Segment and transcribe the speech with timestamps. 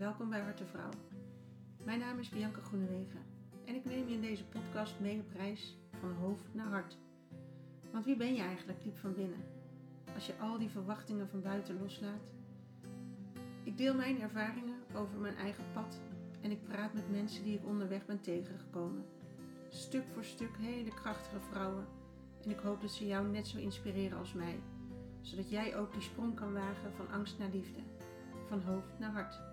[0.00, 0.90] welkom bij Harte Vrouw.
[1.84, 3.20] Mijn naam is Bianca Groenewegen
[3.64, 6.96] en ik neem je in deze podcast mee op reis van hoofd naar hart.
[7.92, 9.44] Want wie ben je eigenlijk diep van binnen?
[10.14, 12.22] Als je al die verwachtingen van buiten loslaat.
[13.62, 16.00] Ik deel mijn ervaringen over mijn eigen pad
[16.40, 19.04] en ik praat met mensen die ik onderweg ben tegengekomen.
[19.68, 21.86] Stuk voor stuk hele krachtige vrouwen
[22.44, 24.60] en ik hoop dat ze jou net zo inspireren als mij,
[25.20, 27.80] zodat jij ook die sprong kan wagen van angst naar liefde,
[28.48, 29.49] van hoofd naar hart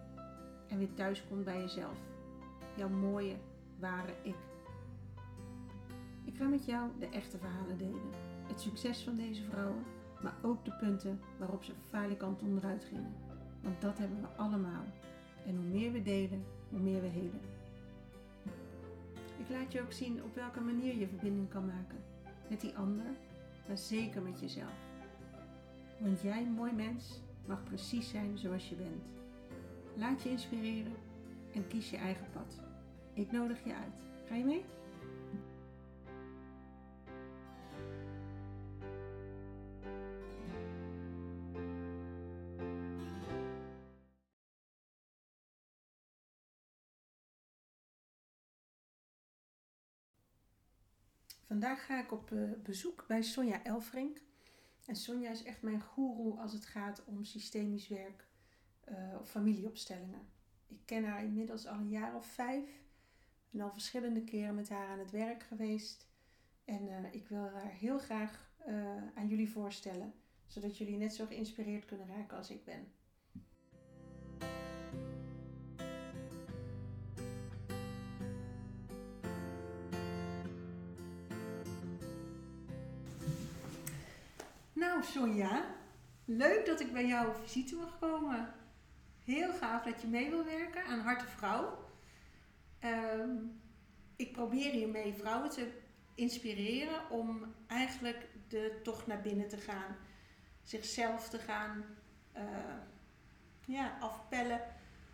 [0.68, 1.98] en weer thuis komt bij jezelf,
[2.76, 3.36] jouw mooie,
[3.80, 4.36] ware ik.
[6.24, 8.12] Ik ga met jou de echte verhalen delen,
[8.48, 9.84] het succes van deze vrouwen,
[10.22, 13.16] maar ook de punten waarop ze falikant onderuit gingen,
[13.62, 14.84] want dat hebben we allemaal.
[15.46, 17.42] En hoe meer we delen, hoe meer we helen.
[19.38, 21.98] Ik laat je ook zien op welke manier je verbinding kan maken
[22.50, 23.06] met die ander,
[23.68, 24.86] maar zeker met jezelf.
[25.98, 29.17] Want jij, mooi mens, mag precies zijn zoals je bent.
[29.98, 30.96] Laat je inspireren
[31.54, 32.60] en kies je eigen pad.
[33.14, 34.06] Ik nodig je uit.
[34.28, 34.66] Ga je mee?
[51.46, 54.22] Vandaag ga ik op eh, bezoek bij Sonja Elfrink.
[54.86, 58.27] En Sonja is echt mijn goeroe als het gaat om systemisch werk
[58.90, 60.28] uh, of familieopstellingen.
[60.68, 62.70] Ik ken haar inmiddels al een jaar of vijf.
[63.52, 66.08] En al verschillende keren met haar aan het werk geweest.
[66.66, 68.46] En uh, ik wil haar heel graag
[69.14, 70.14] aan jullie voorstellen.
[70.48, 72.92] Zodat jullie net zo geïnspireerd kunnen raken als ik ben.
[84.74, 85.76] Nou, Sonja,
[86.26, 88.54] leuk dat ik bij jou op visite mag komen.
[89.28, 91.78] Heel gaaf dat je mee wil werken aan Harte Vrouw.
[92.84, 93.62] Um,
[94.16, 95.72] ik probeer hiermee vrouwen te
[96.16, 99.96] inspireren om eigenlijk de tocht naar binnen te gaan.
[100.64, 101.86] Zichzelf te gaan
[102.38, 102.44] uh,
[103.66, 104.62] ja, afpellen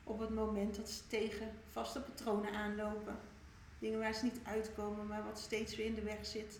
[0.03, 3.18] op het moment dat ze tegen vaste patronen aanlopen.
[3.79, 6.59] Dingen waar ze niet uitkomen, maar wat steeds weer in de weg zit.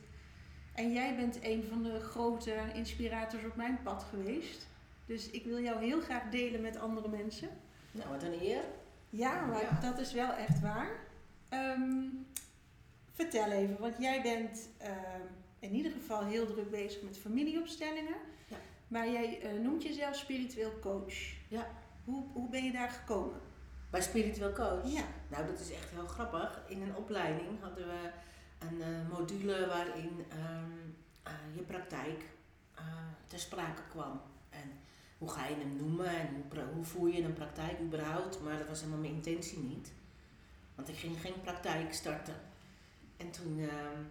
[0.74, 4.72] En jij bent een van de grote inspirators op mijn pad geweest.
[5.06, 7.50] Dus ik wil jou heel graag delen met andere mensen.
[7.92, 8.64] Nou, wat een eer.
[9.10, 10.90] Ja, maar dat is wel echt waar.
[11.54, 12.28] Um,
[13.12, 14.88] vertel even, want jij bent uh,
[15.60, 18.16] in ieder geval heel druk bezig met familieopstellingen.
[18.48, 18.58] Ja.
[18.88, 21.14] Maar jij uh, noemt jezelf spiritueel coach.
[21.48, 21.68] Ja.
[22.04, 23.42] Hoe, hoe ben je daar gekomen?
[23.90, 24.94] Bij spiritueel coach?
[24.94, 25.04] Ja.
[25.28, 26.62] Nou, dat is echt heel grappig.
[26.68, 28.10] In een opleiding hadden we
[28.60, 30.96] een uh, module waarin um,
[31.28, 32.24] uh, je praktijk
[33.28, 34.22] ter sprake kwam.
[34.50, 34.72] En
[35.24, 38.68] hoe ga je hem noemen en hoe, hoe voer je een praktijk überhaupt, maar dat
[38.68, 39.92] was helemaal mijn intentie niet.
[40.76, 42.36] Want ik ging geen praktijk starten.
[43.18, 44.02] En toen ehm,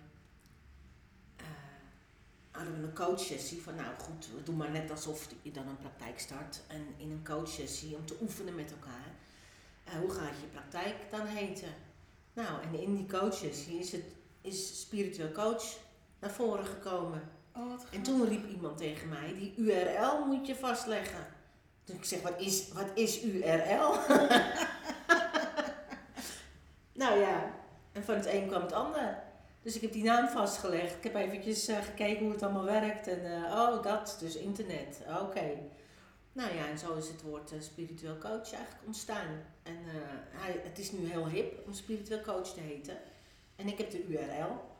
[2.51, 5.79] hadden we een coachsessie van nou goed, we doen maar net alsof je dan een
[5.79, 6.61] praktijk start.
[6.67, 9.11] En in een coachsessie om te oefenen met elkaar.
[10.01, 11.75] hoe gaat je praktijk dan heten?
[12.33, 14.05] Nou, en in die coachsessie is het
[14.41, 15.79] is spiritueel coach
[16.19, 17.23] naar voren gekomen.
[17.57, 21.27] Oh, en toen riep iemand tegen mij, die URL moet je vastleggen.
[21.85, 23.95] Toen ik zeg, wat is, wat is URL?
[27.03, 27.55] nou ja,
[27.93, 29.23] en van het een kwam het ander.
[29.63, 30.95] Dus ik heb die naam vastgelegd.
[30.95, 33.07] Ik heb eventjes uh, gekeken hoe het allemaal werkt.
[33.07, 35.01] En uh, oh, dat, dus internet.
[35.21, 35.59] Oké.
[36.33, 39.43] Nou ja, en zo is het woord uh, spiritueel coach eigenlijk ontstaan.
[39.63, 39.77] En
[40.31, 42.97] hij, het is nu heel hip om spiritueel coach te heten.
[43.57, 44.72] En ik heb de URL.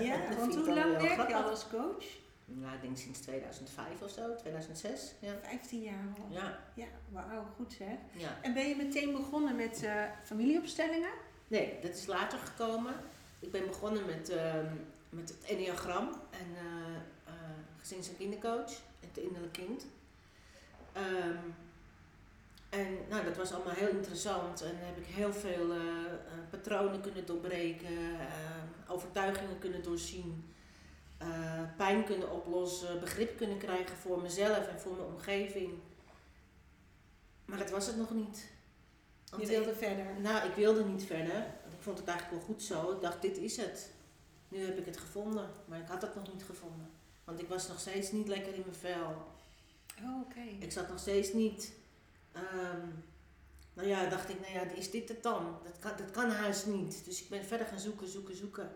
[0.00, 2.04] Ja, want hoe lang werk je al als coach?
[2.48, 5.12] Nou, ik denk sinds 2005 of zo, 2006.
[5.18, 5.34] Ja.
[5.42, 6.26] 15 jaar al.
[6.30, 6.58] Ja.
[6.74, 7.96] Ja, wauw, goed zeg.
[8.12, 8.38] Ja.
[8.42, 11.10] En ben je meteen begonnen met uh, familieopstellingen?
[11.48, 12.94] Nee, dat is later gekomen.
[13.38, 14.54] Ik ben begonnen met, uh,
[15.08, 17.34] met het enneagram en uh,
[17.76, 19.86] gezins- en kindercoach, het innerlijk kind.
[20.96, 21.54] Um,
[22.68, 25.72] en nou, dat was allemaal heel interessant en heb ik heel veel
[26.50, 28.18] patronen kunnen doorbreken,
[28.88, 30.44] overtuigingen kunnen doorzien,
[31.76, 35.72] pijn kunnen oplossen, begrip kunnen krijgen voor mezelf en voor mijn omgeving.
[37.44, 38.50] Maar dat was het nog niet.
[39.30, 40.06] Want Je wilde verder?
[40.20, 41.36] Nou, ik wilde niet verder.
[41.70, 42.92] Ik vond het eigenlijk wel goed zo.
[42.92, 43.90] Ik dacht, dit is het.
[44.48, 46.90] Nu heb ik het gevonden, maar ik had het nog niet gevonden.
[47.24, 49.26] Want ik was nog steeds niet lekker in mijn vel.
[50.02, 50.64] Oh, oké.
[50.64, 51.72] Ik zat nog steeds niet
[52.36, 53.04] Um,
[53.76, 55.58] nou ja, dacht ik, nou ja, is dit het dan?
[55.64, 57.04] Dat kan, dat kan huis niet.
[57.04, 58.70] Dus ik ben verder gaan zoeken, zoeken, zoeken.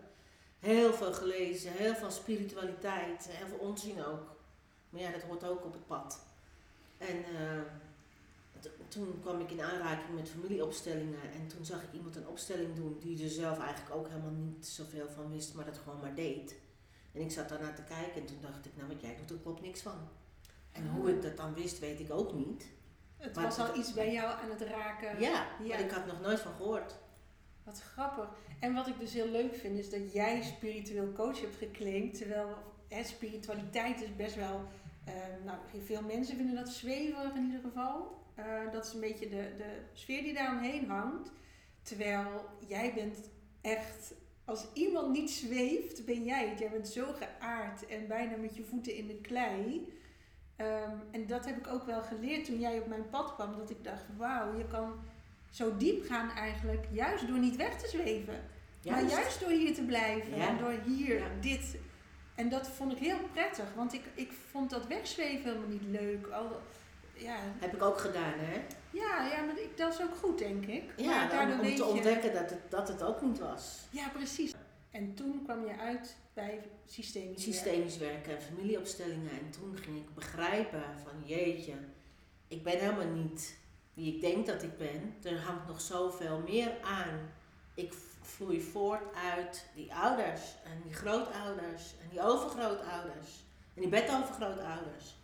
[0.59, 4.35] Heel veel gelezen, heel veel spiritualiteit, heel veel onzin ook.
[4.89, 6.19] Maar ja, dat hoort ook op het pad.
[6.97, 7.61] En uh,
[8.87, 12.97] toen kwam ik in aanraking met familieopstellingen en toen zag ik iemand een opstelling doen
[12.99, 16.55] die er zelf eigenlijk ook helemaal niet zoveel van wist, maar dat gewoon maar deed.
[17.11, 19.43] En ik zat daarnaar te kijken en toen dacht ik, nou wat jij doet, er
[19.43, 20.07] klopt niks van.
[20.71, 22.65] En hoe ik dat dan wist, weet ik ook niet.
[23.21, 25.19] Het Maar was al iets bij jou aan het raken.
[25.19, 25.77] Ja, ja.
[25.77, 26.95] ik had nog nooit van gehoord.
[27.63, 28.29] Wat grappig.
[28.59, 32.17] En wat ik dus heel leuk vind, is dat jij spiritueel coach hebt geclaimd.
[32.17, 32.57] Terwijl
[32.87, 34.61] hè, spiritualiteit is best wel.
[35.05, 35.13] eh,
[35.45, 38.19] nou, veel mensen vinden dat zweverig in ieder geval.
[38.35, 41.31] Eh, dat is een beetje de, de sfeer die daaromheen hangt.
[41.81, 43.17] Terwijl jij bent
[43.61, 44.13] echt.
[44.45, 46.59] Als iemand niet zweeft, ben jij het.
[46.59, 49.93] Jij bent zo geaard en bijna met je voeten in de klei.
[50.65, 53.57] Ehm, en dat heb ik ook wel geleerd toen jij op mijn pad kwam.
[53.57, 54.93] Dat ik dacht, wauw, je kan
[55.49, 56.85] zo diep gaan eigenlijk.
[56.91, 58.43] Juist door niet weg te zweven.
[58.89, 60.37] Maar juist door hier te blijven.
[60.37, 60.47] Ja.
[60.47, 61.25] En door hier Ja.
[61.39, 61.77] dit.
[62.35, 63.65] En dat vond ik heel prettig.
[63.75, 66.27] Want ik, ik vond dat wegzweven helemaal niet leuk.
[66.27, 66.61] Al,
[67.13, 68.61] ja, Heb ik ook gedaan, hè?
[68.89, 70.93] ja, ja, maar ik, dat is ook goed, denk ik.
[70.97, 73.87] Ja, maar daardoor om, te je- ontdekken dat het, dat het ook niet was.
[73.89, 74.53] Ja, precies.
[74.91, 77.43] En toen kwam je uit bij systemisch.
[77.43, 79.31] Systemisch werken en familieopstellingen.
[79.31, 81.73] En toen ging ik begrijpen van jeetje,
[82.47, 83.57] ik ben helemaal niet
[83.93, 85.15] wie ik denk dat ik ben.
[85.23, 87.31] Er hangt nog zoveel meer aan.
[87.73, 93.29] Ik vloei voort uit die ouders en die grootouders en die overgrootouders
[93.73, 95.15] en die bedovergrootouders.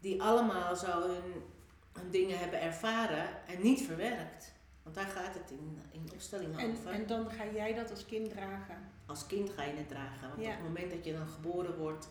[0.00, 4.53] Die allemaal zo hun dingen hebben ervaren en niet verwerkt.
[4.84, 6.90] Want daar gaat het in, in opstellingen En, over.
[6.90, 8.76] en dan ga jij dat als kind dragen.
[9.06, 10.28] Als kind ga je het dragen.
[10.28, 10.48] Want Ja.
[10.48, 12.08] op het moment dat je dan geboren wordt,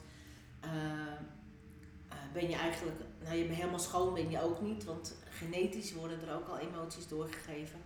[0.59, 5.15] eh, eh, ben je eigenlijk, nou je bent helemaal schoon ben je ook niet, want
[5.29, 7.79] genetisch worden er ook al emoties doorgegeven.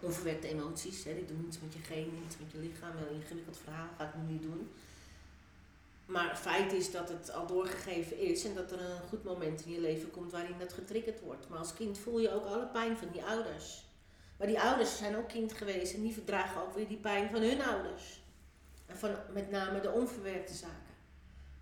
[0.00, 3.16] Onverwerkte emoties, hè, die doen iets met je genen, iets met je lichaam, een heel
[3.20, 4.70] ingewikkeld verhaal, ga ik nu niet doen.
[6.06, 9.64] Maar het feit is dat het al doorgegeven is en dat er een goed moment
[9.64, 11.48] in je leven komt waarin dat getriggerd wordt.
[11.48, 13.83] Maar als kind voel je ook alle pijn van die ouders.
[14.36, 17.40] Maar die ouders zijn ook kind geweest en die verdragen ook weer die pijn van
[17.42, 18.22] hun ouders.
[18.86, 20.78] En van met name de onverwerkte zaken.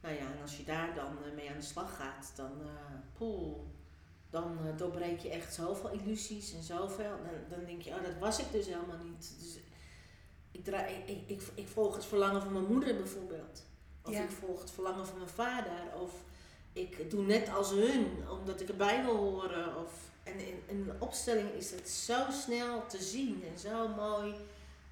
[0.00, 2.50] Nou ja, en als je daar dan eh, mee aan de slag gaat, dan,
[3.12, 3.56] poeh,
[4.30, 7.10] dan eh, doorbreek je echt zoveel illusies en zoveel.
[7.22, 9.34] Dan, dan denk je, oh, dat was ik dus helemaal niet.
[9.40, 9.58] Dus
[10.50, 13.64] ik, draai, ik, ik, ik, ik volg het verlangen van mijn moeder bijvoorbeeld.
[14.02, 14.22] Of Ja.
[14.22, 15.94] ik volg het verlangen van mijn vader.
[16.00, 16.12] Of
[16.72, 19.76] ik doe net als hun, omdat ik erbij wil horen.
[19.76, 24.34] Of, en in, in een opstelling is het zo snel te zien en zo mooi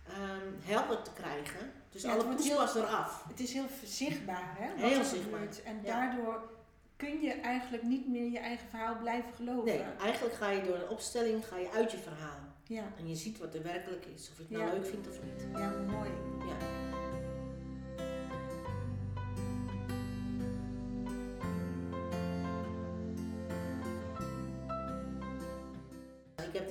[0.09, 1.73] ehm, helder te krijgen.
[1.91, 3.25] Dus Ja, alle poes heel- was eraf.
[3.29, 4.81] Het is heel zichtbaar, hè?
[4.81, 5.63] Wat Heel zichtbaar, gebeurt.
[5.63, 6.01] En ja.
[6.01, 6.51] daardoor
[6.97, 9.65] kun je eigenlijk niet meer je eigen verhaal blijven geloven.
[9.65, 12.39] Nee, eigenlijk ga je door een opstelling ga je uit je verhaal.
[12.65, 14.29] Ja, En je ziet wat er werkelijk is.
[14.31, 14.73] Of je het nou Ja.
[14.73, 15.47] leuk vindt of niet.
[15.53, 16.11] ja, mooi.
[16.49, 16.57] Ja.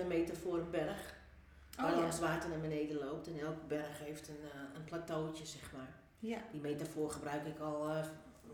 [0.09, 1.13] De metafoor een berg.
[1.75, 2.01] Waar Oh ja.
[2.01, 3.27] langs water naar beneden loopt.
[3.27, 5.95] En elke berg heeft een, eh, een plateautje, zeg maar.
[6.19, 8.05] Ja, Die metafoor gebruik ik al, eh,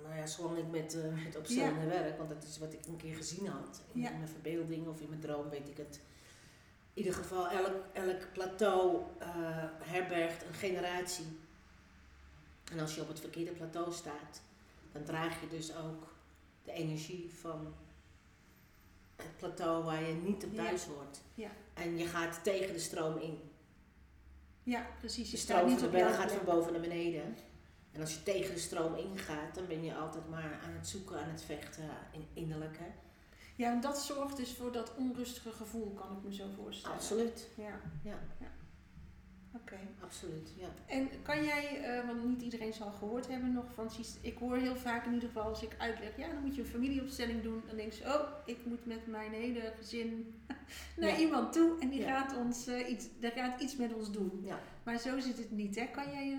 [0.04, 2.18] nou ja, zolang ik met, eh met werk.
[2.18, 3.82] Want dat is wat ik een keer gezien had.
[3.94, 4.10] In, Ja.
[4.10, 6.00] in mijn verbeelding of in mijn droom weet ik het.
[6.94, 9.02] In ieder geval, elk, elk plateau
[9.84, 11.26] herbergt een generatie.
[12.72, 14.42] En als je op het verkeerde plateau staat,
[14.92, 16.14] dan draag je dus ook
[16.64, 17.74] de energie van
[19.16, 20.64] het plateau waar je niet op Ja.
[20.64, 21.22] thuis hoort.
[21.34, 21.50] Ja.
[21.74, 23.40] En je gaat tegen de stroom in.
[24.64, 25.26] ja, precies.
[25.26, 27.36] Je De staat stroom niet van de berg jouw gaat van boven naar beneden.
[27.92, 31.20] En als je tegen de stroom ingaat, dan ben je altijd maar aan het zoeken,
[31.20, 32.78] aan het vechten, in- innerlijk.
[32.78, 32.86] Hè?
[33.56, 36.96] Ja, en dat zorgt dus voor dat onrustige gevoel, kan ik me zo voorstellen.
[36.98, 38.20] Absoluut, Ja, ja,
[39.56, 39.78] oké.
[40.04, 40.50] absoluut.
[40.58, 40.68] Ja.
[40.88, 43.90] En kan jij, eh, want niet iedereen zal gehoord hebben nog van,
[44.22, 46.68] ik hoor heel vaak in ieder geval als ik uitleg, ja dan moet je een
[46.68, 50.34] familieopstelling doen, dan denk je, oh ik moet met mijn hele gezin
[50.98, 51.18] naar Ja.
[51.18, 52.20] iemand toe en die Ja.
[52.20, 54.42] gaat ons eh, iets, die gaat iets met ons doen.
[54.44, 54.60] Ja.
[54.84, 55.86] Maar zo zit het niet, hè?
[55.86, 56.38] Kan jij je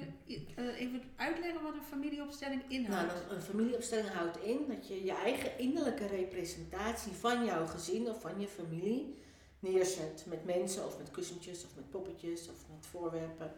[0.56, 3.12] eh, even uitleggen wat een familieopstelling Nou, inhoudt?
[3.12, 8.20] een, een familieopstelling houdt in dat je je eigen innerlijke representatie van jouw gezin of
[8.20, 9.14] van je familie
[9.58, 10.24] neerzet.
[10.26, 13.52] Met mensen of met kussentjes of met poppetjes of met voorwerpen.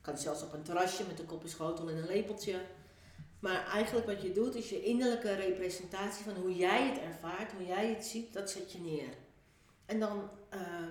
[0.00, 2.60] Kan zelfs op een terrasje met een kopje schotel en een lepeltje.
[3.40, 7.66] Maar eigenlijk wat je doet is je innerlijke representatie van hoe jij het ervaart, hoe
[7.66, 9.08] jij het ziet, dat zet je neer.
[9.86, 10.90] En dan ehm,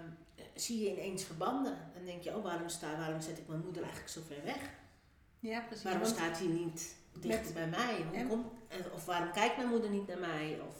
[0.55, 1.77] zie je ineens verbanden.
[1.93, 4.69] Dan denk je, oh waarom, sta, waarom zet ik mijn moeder eigenlijk zo ver weg?
[5.39, 5.83] ja, precies.
[5.83, 8.05] Waarom staat hij niet dichter Met- bij mij?
[8.11, 8.45] Hoe komt,
[8.93, 10.59] of waarom kijkt mijn moeder niet naar mij?
[10.67, 10.75] Of,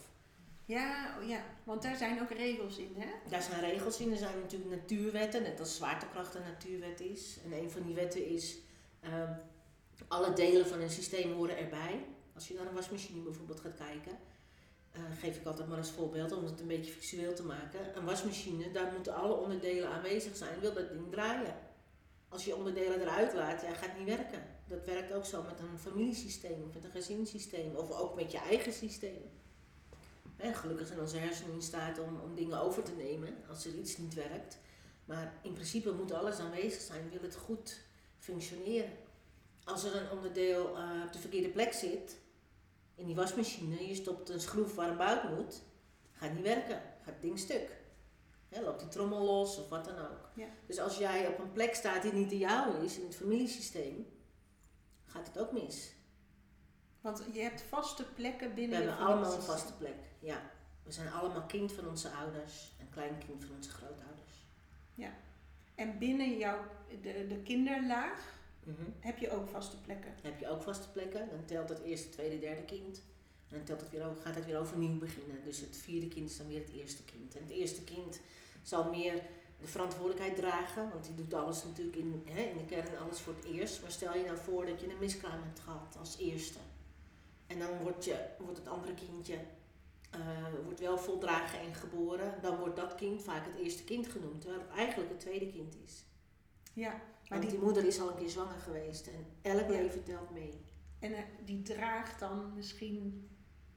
[0.70, 3.08] ja, oh ja, want daar zijn ook regels in, hè?
[3.30, 4.12] daar zijn regels in.
[4.12, 7.38] Er zijn natuurlijk natuurwetten, net als zwaartekracht een natuurwet is.
[7.46, 8.58] En een van die wetten is,
[9.00, 9.34] ehm,
[10.08, 12.06] alle delen van een systeem horen erbij.
[12.34, 14.18] Als je naar een wasmachine bijvoorbeeld gaat kijken.
[14.92, 17.98] eh, geef ik altijd maar als voorbeeld om het een beetje visueel te maken.
[17.98, 21.56] Een wasmachine, daar moeten alle onderdelen aanwezig zijn, wil dat ding draaien.
[22.30, 24.44] Als je onderdelen eruit laat, ja, gaat niet werken.
[24.68, 28.38] Dat werkt ook zo met een familiesysteem of met een gezinssysteem of ook met je
[28.38, 29.39] eigen systeem.
[30.40, 33.74] En gelukkig zijn onze hersenen in staat om, om dingen over te nemen als er
[33.74, 34.58] iets niet werkt.
[35.06, 37.80] Maar in principe moet alles aanwezig zijn, wil het goed
[38.18, 38.92] functioneren.
[39.64, 42.18] Als er een onderdeel eh, op de verkeerde plek zit,
[42.96, 45.62] in die wasmachine, je stopt een schroef waar een buit moet,
[46.12, 47.78] gaat niet werken, gaat het ding stuk.
[48.50, 50.30] Loopt die trommel los of wat dan ook.
[50.36, 50.48] Ja.
[50.66, 54.08] Dus als jij op een plek staat die niet de jouwe is in het familiesysteem,
[55.06, 55.92] gaat het ook mis.
[57.02, 59.96] Want je hebt vaste plekken We binnen hebben je allemaal een vaste plek.
[60.20, 60.42] Ja.
[60.84, 64.08] We zijn allemaal kind van onze ouders en kleinkind van onze grootouders.
[65.76, 66.60] En binnen jouw,
[67.02, 68.82] de, de kinderlaag Mhm.
[69.00, 70.14] heb je ook vaste plekken.
[70.22, 71.30] heb je ook vaste plekken.
[71.30, 73.02] Dan telt het eerste, tweede, derde kind.
[73.50, 75.44] En dan telt het weer, over- gaat het weer overnieuw beginnen.
[75.44, 77.36] Dus het vierde kind is dan weer het eerste kind.
[77.36, 78.20] En het eerste kind
[78.64, 79.22] zal meer
[79.60, 80.90] de verantwoordelijkheid dragen.
[80.90, 83.82] Want die doet alles natuurlijk in, hè, in de kern alles voor het eerst.
[83.82, 86.60] Maar stel je nou voor dat je een miskraam hebt gehad als eerste.
[87.50, 89.38] En dan wordt, je, wordt het andere kindje
[90.12, 90.20] eh,
[90.64, 92.34] wordt wel voldragen en geboren.
[92.42, 94.42] Dan wordt dat kind vaak het eerste kind genoemd.
[94.42, 96.06] Terwijl het eigenlijk het tweede kind is.
[96.74, 99.08] Ja, maar Want die, die moeder is al een keer zwanger geweest.
[99.08, 99.82] En elk Ja.
[99.82, 100.62] leven telt mee.
[101.00, 103.30] en eh, die draagt dan misschien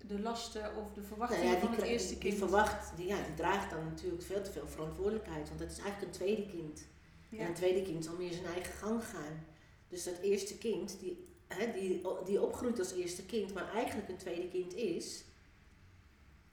[0.06, 2.34] de lasten of de Nou verwachtingen ja, die, van het eerste die, kind.
[2.38, 6.06] verwacht, die, ja, die draagt dan natuurlijk veel te veel verantwoordelijkheid, want dat is eigenlijk
[6.12, 6.86] een tweede kind.
[7.30, 9.44] En een tweede kind zal meer zijn eigen gang gaan.
[9.88, 14.16] Dus dat eerste kind, die, hè, die, die opgroeit als eerste kind, maar eigenlijk een
[14.16, 15.24] tweede kind is.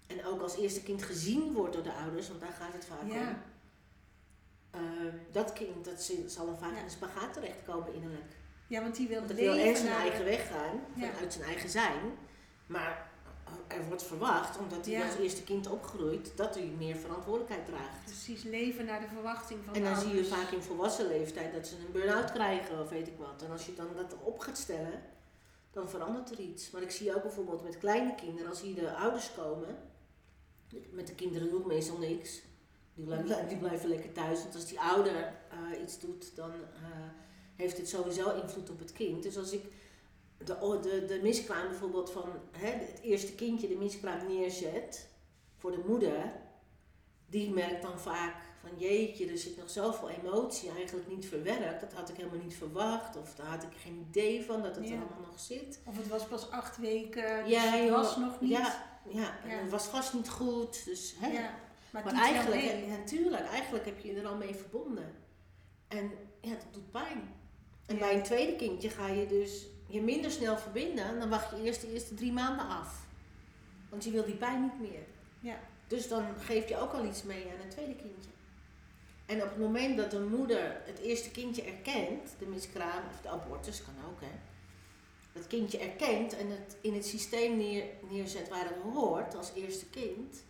[0.07, 3.01] En ook als eerste kind gezien wordt door de ouders, want daar gaat het vaak
[3.01, 3.09] om.
[3.11, 3.43] Ja,
[4.71, 4.79] Eh,
[5.31, 6.77] dat kind dat zal dan vaak Ja.
[6.77, 8.31] in een spagaat terechtkomen innerlijk.
[8.67, 12.01] ja, want die wil Want wil zijn eigen weg gaan, vanuit zijn eigen zijn.
[12.65, 13.08] Maar
[13.67, 15.05] er wordt verwacht, omdat hij Ja.
[15.05, 18.03] als eerste kind opgroeit, dat hij meer verantwoordelijkheid draagt.
[18.05, 21.67] Precies, leven naar de verwachting van En dan zie je vaak in volwassen leeftijd dat
[21.67, 23.41] ze een burn-out krijgen of weet ik wat.
[23.45, 25.01] En als je dan dat op gaat stellen,
[25.71, 26.71] dan verandert er iets.
[26.71, 29.77] Maar ik zie ook bijvoorbeeld met kleine kinderen, als hier de ouders komen,
[30.91, 32.41] met de kinderen doe ik meestal niks.
[32.93, 34.41] Die blijven, die blijven lekker thuis.
[34.41, 35.15] Want als die ouder
[35.49, 36.89] eh, iets doet, dan eh,
[37.55, 39.23] heeft het sowieso invloed op het kind.
[39.23, 39.63] Dus als ik
[40.45, 45.07] de, o- de, de miskraam bijvoorbeeld van hè, het eerste kindje de miskraam neerzet
[45.57, 46.31] voor de moeder,
[47.29, 51.81] die merkt dan vaak van jeetje, er zit nog zoveel emotie eigenlijk niet verwerkt.
[51.81, 53.17] Dat had ik helemaal niet verwacht.
[53.17, 54.93] Of daar had ik geen idee van dat het Ja.
[54.95, 55.79] er allemaal nog zit.
[55.85, 58.49] Of het was pas acht weken, dus Ja, het was nog niet.
[58.51, 59.55] Ja, ja, en Ja.
[59.61, 60.85] het was vast niet goed.
[60.85, 61.27] Dus, hè.
[61.27, 61.53] Ja,
[61.89, 65.15] maar, Maar eigenlijk, ja, natuurlijk, eigenlijk heb je je er al mee verbonden.
[65.87, 67.33] En ja, dat doet pijn.
[67.85, 71.19] En bij een tweede kindje ga je dus je minder snel verbinden.
[71.19, 73.07] Dan wacht je eerst de eerste drie maanden af.
[73.89, 75.03] Want je wil die pijn niet meer.
[75.39, 75.59] Ja.
[75.87, 78.29] Dus dan geef je ook al iets mee aan het tweede kindje.
[79.25, 83.29] En op het moment dat een moeder het eerste kindje erkent, de miskraam of de
[83.29, 84.39] abortus kan ook hè.
[85.33, 89.85] Dat kindje erkent en het in het systeem neer, neerzet waar het hoort als eerste
[89.85, 90.43] kind,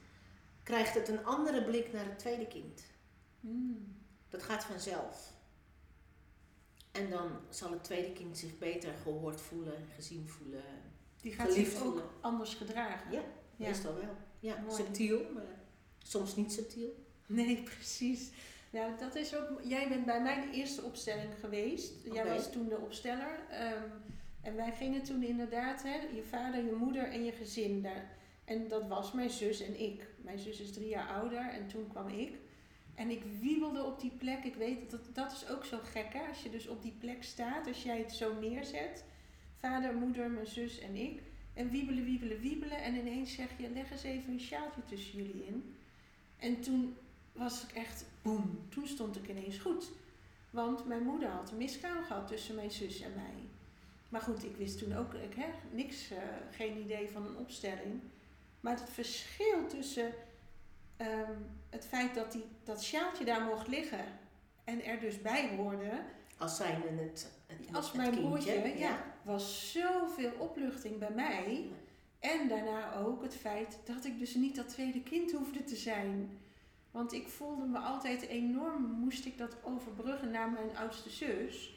[0.63, 2.83] krijgt het een andere blik naar het tweede kind.
[3.39, 3.97] Hmm.
[4.29, 5.33] Dat gaat vanzelf.
[6.91, 10.63] En dan zal het tweede kind zich beter gehoord voelen, gezien voelen.
[11.21, 12.03] Die gaat zich ook voelen.
[12.21, 13.11] anders gedragen.
[13.11, 13.21] Ja,
[13.55, 13.67] Ja.
[13.67, 14.15] Meestal wel.
[14.39, 14.75] Ja, Mooi.
[14.75, 15.59] subtiel, maar
[16.03, 16.89] soms niet subtiel.
[17.25, 18.31] Nee, precies.
[18.69, 19.61] Ja, dat is ook.
[19.63, 21.93] Jij bent bij mij de eerste opstelling geweest.
[22.13, 23.39] Jij was toen de opsteller.
[23.49, 23.89] Ehm,
[24.41, 28.17] en wij gingen toen inderdaad, hè, je vader, je moeder en je gezin daar.
[28.45, 30.07] En dat was mijn zus en ik.
[30.17, 32.37] Mijn zus is drie jaar ouder en toen kwam ik.
[32.99, 34.43] En ik wiebelde op die plek.
[34.43, 36.27] Ik weet, dat, dat is ook zo gek hè.
[36.27, 39.03] Als je dus op die plek staat, als jij het zo neerzet.
[39.59, 41.21] Vader, moeder, mijn zus en ik.
[41.53, 42.83] En wiebelen, wiebelen, wiebelen.
[42.83, 45.75] En ineens zeg je, leg eens even een sjaaltje tussen jullie in.
[46.37, 46.95] En toen
[47.31, 49.91] was ik echt, boem, toen stond ik ineens goed.
[50.49, 53.43] Want mijn moeder had een miskraam gehad tussen mijn zus en mij.
[54.09, 56.17] Maar goed, ik wist toen ook ik, hè, niks, eh,
[56.51, 58.01] geen idee van een opstelling.
[58.59, 60.13] Maar het verschil tussen
[60.99, 61.31] ehm,
[61.69, 64.05] het feit dat die, dat sjaaltje daar mocht liggen
[64.63, 65.91] en er dus bij hoorde,
[66.37, 68.27] Als zijnde het, het, als mijn kindje.
[68.27, 71.67] broertje, ja, was zoveel opluchting bij mij.
[72.19, 76.39] En daarna ook het feit dat ik dus niet dat tweede kind hoefde te zijn.
[76.91, 81.73] Want ik voelde me altijd enorm, moest ik dat overbruggen naar mijn oudste zus.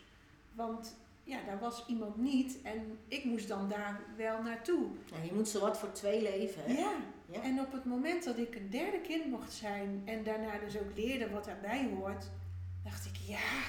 [0.54, 4.86] Want ja, daar was iemand niet en ik moest dan daar wel naartoe.
[5.10, 6.62] Ja, je moet zo wat voor twee leven.
[6.64, 6.72] Hè?
[6.72, 6.92] Ja.
[7.32, 7.42] Ja.
[7.42, 10.96] En op het moment dat ik een derde kind mocht zijn en daarna dus ook
[10.96, 12.24] leerde wat daarbij hoort,
[12.84, 13.62] dacht ik, ja,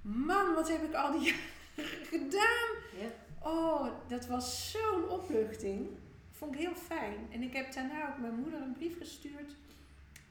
[0.00, 1.22] man, wat heb ik al die
[1.76, 2.68] jaren gedaan?
[3.00, 3.10] Ja.
[3.42, 5.88] Oh, dat was zo'n opluchting.
[6.30, 7.26] vond ik heel fijn.
[7.30, 9.56] En ik heb daarna ook mijn moeder een brief gestuurd.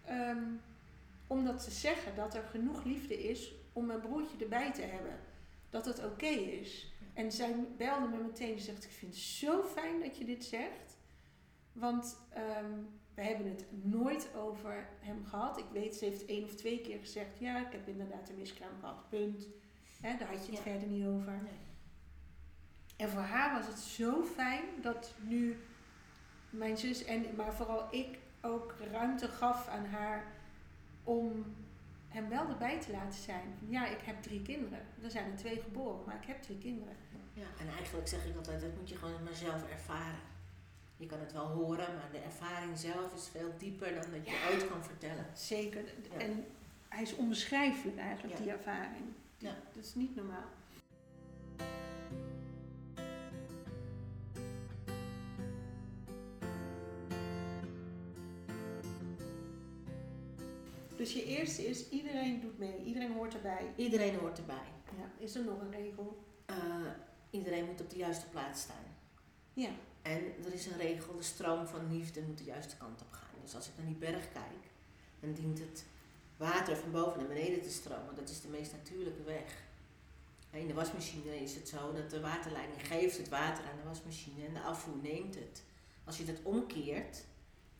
[0.05, 0.43] ehm,
[1.27, 5.19] om dat te zeggen dat er genoeg liefde is om mijn broertje erbij te hebben.
[5.69, 6.93] Dat het oké is.
[7.13, 10.43] En zij belde me meteen en zegt: Ik vind het zo fijn dat je dit
[10.43, 10.97] zegt.
[11.73, 12.71] Want ehm,
[13.13, 15.57] we hebben het nooit over hem gehad.
[15.57, 18.79] Ik weet, ze heeft één of twee keer gezegd: Ja, ik heb inderdaad een miskraam
[18.79, 19.09] gehad.
[19.09, 19.47] Punt.
[20.01, 20.71] Hè, daar had je het Ja.
[20.71, 21.31] verder niet over.
[21.43, 21.59] Nee.
[22.97, 25.59] En voor haar was het zo fijn dat nu
[26.49, 30.23] mijn zus en maar vooral ik ook ruimte gaf aan haar
[31.03, 31.45] om
[32.07, 33.53] hem wel erbij te laten zijn.
[33.67, 34.79] Ja, ik heb drie kinderen.
[35.03, 36.95] Er zijn er twee geboren, maar ik heb drie kinderen.
[37.33, 40.19] Ja, en eigenlijk zeg ik altijd, dat moet je gewoon maar zelf ervaren.
[40.99, 44.31] Je kan het wel horen, maar de ervaring zelf is veel dieper dan dat je
[44.31, 44.49] Ja.
[44.51, 45.25] ooit kan vertellen.
[45.33, 45.83] Zeker.
[46.11, 46.17] Ja.
[46.19, 46.45] En
[46.89, 48.43] hij is onbeschrijfelijk eigenlijk, Ja.
[48.43, 49.05] die ervaring.
[49.37, 49.55] Die- Ja.
[49.73, 50.47] Dat is niet normaal.
[60.97, 63.71] Dus je eerste is, iedereen doet mee, iedereen hoort erbij.
[63.75, 64.67] Iedereen hoort erbij.
[64.97, 66.23] Ja, is er nog een regel?
[66.45, 66.55] Eh,
[67.29, 68.75] iedereen moet op de juiste plaats staan.
[69.53, 69.69] Ja.
[70.01, 73.41] En er is een regel, de stroom van liefde moet de juiste kant op gaan.
[73.43, 74.63] Dus als ik naar die berg kijk,
[75.19, 75.85] dan dient het
[76.37, 78.15] water van boven naar beneden te stromen.
[78.15, 79.67] Dat is de meest natuurlijke weg.
[80.51, 84.45] In de wasmachine is het zo dat de waterleiding geeft het water aan de wasmachine
[84.45, 85.63] en de afvoer neemt het.
[86.03, 87.23] Als je dat omkeert,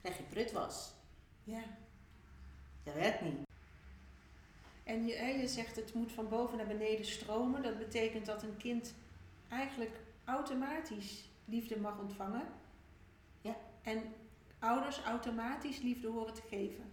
[0.02, 0.92] krijg je prutwas.
[1.44, 1.64] Ja.
[2.84, 3.48] Dat werkt niet.
[4.84, 7.64] En je, zegt het moet van boven naar beneden stromen.
[7.64, 8.94] Dat betekent dat een kind
[9.50, 12.48] eigenlijk automatisch liefde mag ontvangen.
[13.42, 13.56] Ja.
[13.82, 14.02] En
[14.60, 16.84] ouders automatisch liefde horen te geven.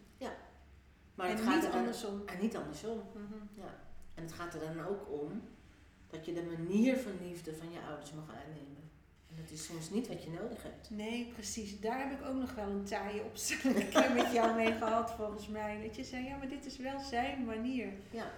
[1.16, 2.22] Maar en het gaat niet er andersom.
[2.26, 3.02] en niet andersom.
[3.12, 3.34] Mhm.
[3.52, 3.74] Ja.
[4.14, 5.42] En het gaat er dan ook om
[6.06, 8.90] dat je de manier van liefde van je ouders mag aannemen.
[9.28, 10.90] En dat is soms niet wat je nodig hebt.
[10.90, 11.80] Nee, precies.
[11.80, 15.82] Daar heb ik ook nog wel een taaie opstelling met jou mee gehad, volgens mij.
[15.82, 17.92] Dat je zei, ja, maar dit is wel zijn manier.
[18.10, 18.30] Ja,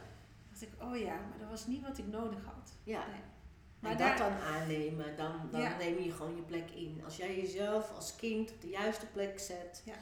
[0.48, 2.72] dacht ik, oh ja, maar dat was niet wat ik nodig had.
[2.84, 3.06] ja.
[3.06, 3.20] Nee.
[3.80, 5.76] En Maar dat daar- dan aannemen, dan, dan Ja.
[5.76, 7.02] neem je gewoon je plek in.
[7.04, 9.94] Als jij jezelf als kind op de juiste plek zet, Ja.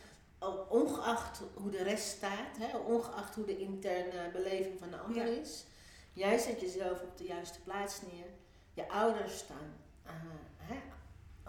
[0.68, 5.40] ongeacht hoe de rest staat, hè, ongeacht hoe de interne beleving van de ander Ja.
[5.40, 5.64] is,
[6.12, 8.26] jij zet jezelf op de juiste plaats neer.
[8.74, 10.12] Je ouders staan eh,
[10.58, 10.76] hè,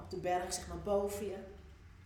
[0.01, 1.37] op de berg, zeg maar boven je.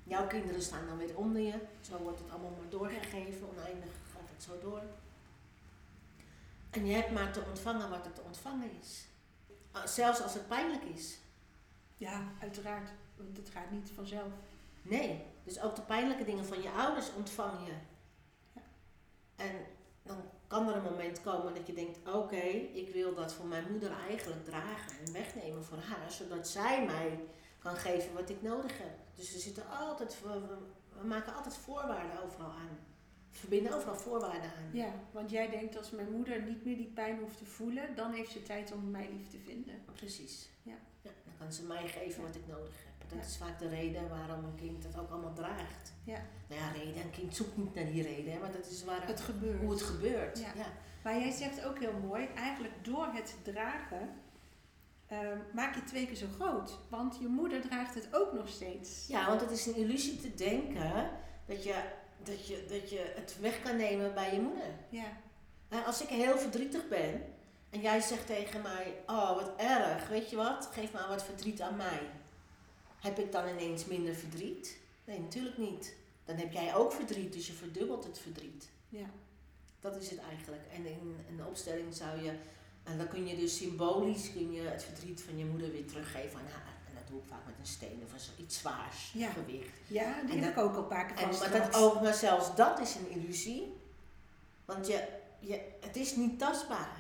[0.04, 1.54] Jouw kinderen staan dan weer onder je.
[1.82, 4.82] Zo wordt het allemaal maar doorgegeven, oneindig gaat het zo door.
[6.70, 9.06] En je hebt maar te ontvangen wat er te ontvangen is.
[9.76, 11.18] Uh, Zelfs als het pijnlijk is.
[11.98, 12.90] Ja, uiteraard.
[13.18, 14.32] Want het gaat niet vanzelf.
[14.82, 17.74] Nee, dus ook de pijnlijke dingen van je ouders ontvang je.
[18.54, 18.62] Ja.
[19.36, 19.56] En
[20.04, 22.36] dan kan er een moment komen dat je denkt: oké,
[22.74, 27.20] ik wil dat voor mijn moeder eigenlijk dragen en wegnemen voor haar, zodat zij mij
[27.60, 28.98] kan geven wat ik nodig heb.
[29.16, 32.80] Dus er zitten altijd, we, we- we maken altijd voorwaarden overal aan.
[33.32, 34.70] Verbinden overal voorwaarden aan.
[34.74, 38.14] Ja, want jij denkt als mijn moeder niet meer die pijn hoeft te voelen, dan
[38.14, 39.76] heeft ze tijd om mij lief te vinden.
[39.94, 40.50] Precies.
[40.64, 40.74] Ja.
[41.02, 43.10] dan kan ze mij geven wat ik nodig heb.
[43.10, 43.26] Dat Ja.
[43.26, 45.94] is vaak de reden waarom een kind het ook allemaal draagt.
[46.04, 46.20] Ja.
[46.48, 47.02] Nou ja, reden.
[47.04, 49.60] Een kind zoekt niet naar die reden, hè, maar dat is waar Het gebeurt.
[49.62, 50.40] hoe het gebeurt.
[50.40, 50.54] Ja.
[51.04, 54.10] Maar jij zegt ook heel mooi, eigenlijk door het dragen
[55.08, 56.78] ehm, maak je het twee keer zo groot.
[56.90, 59.08] Want je moeder draagt het ook nog steeds.
[59.08, 61.10] Ja, want het is een illusie te denken
[61.46, 61.84] dat je,
[62.24, 64.74] dat je, dat je het weg kan nemen bij je moeder.
[64.90, 65.18] Ja,
[65.70, 67.24] Hè, Als ik heel verdrietig ben
[67.70, 70.70] en jij zegt tegen mij: Oh, wat erg, weet je wat?
[70.74, 72.00] Geef maar wat verdriet aan mij.
[73.00, 74.78] Heb ik dan ineens minder verdriet?
[75.06, 75.96] Nee, natuurlijk niet.
[76.26, 78.70] Dan heb jij ook verdriet, dus je verdubbelt het verdriet.
[78.90, 79.10] ja,
[79.80, 80.62] Dat is het eigenlijk.
[80.74, 82.32] En in, in de opstelling zou je,
[82.84, 86.40] en dan kun je dus symbolisch kun je het verdriet van je moeder weer teruggeven
[86.40, 86.74] aan haar.
[87.12, 89.30] Doe ik vaak met een steen of iets zwaars, Ja.
[89.30, 89.78] gewicht.
[89.88, 92.02] ja die En heb dat- ik ook al een paar keer En, maar, dat ook,
[92.02, 93.78] maar zelfs dat is een illusie.
[94.66, 95.08] Want je,
[95.40, 97.00] je, het is niet tastbaar.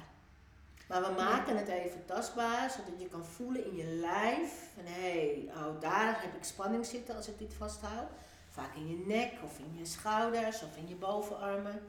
[0.87, 4.51] Maar we maken het even tastbaar, zodat je kan voelen in je lijf.
[4.75, 8.09] Van hé, hey, oh, daar heb ik spanning zitten als ik dit vasthoud.
[8.49, 11.81] Vaak in je nek of in je schouders of in je bovenarmen.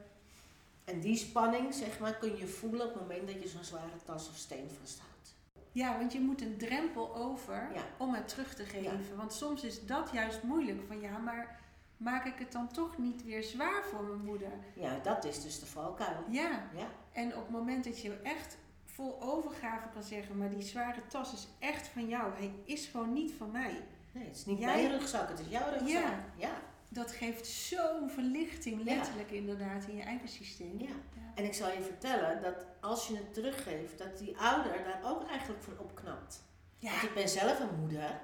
[0.83, 4.03] En die spanning, zeg maar, kun je voelen op het moment dat je zo'n zware
[4.05, 5.32] tas of steen vasthoudt.
[5.73, 7.81] Ja, want je moet een drempel over Ja.
[7.97, 9.15] om het terug te geven.
[9.15, 10.81] Want soms is dat juist moeilijk.
[10.87, 11.59] Van ja, maar
[11.97, 14.51] maak ik het dan toch niet weer zwaar voor mijn moeder?
[14.75, 16.23] Ja, dat is dus de valkuil.
[16.29, 20.61] Ja, Ja, en op het moment dat je echt vol overgave kan zeggen, maar die
[20.61, 22.33] zware tas is echt van jou.
[22.35, 23.81] Hij is gewoon niet van mij.
[24.11, 25.87] nee, het is niet Jij- mijn rugzak, het is jouw rugzak.
[25.87, 26.23] Ja.
[26.35, 26.51] ja.
[26.93, 28.95] Dat geeft zo'n verlichting, Ja.
[28.95, 30.79] letterlijk inderdaad, in je eigen systeem.
[30.79, 30.87] Ja.
[30.87, 31.31] Ja.
[31.35, 35.27] En ik zal je vertellen dat als je het teruggeeft, dat die ouder daar ook
[35.29, 36.41] eigenlijk van opknapt.
[36.79, 36.89] Ja.
[36.89, 38.19] Want ik ben zelf een moeder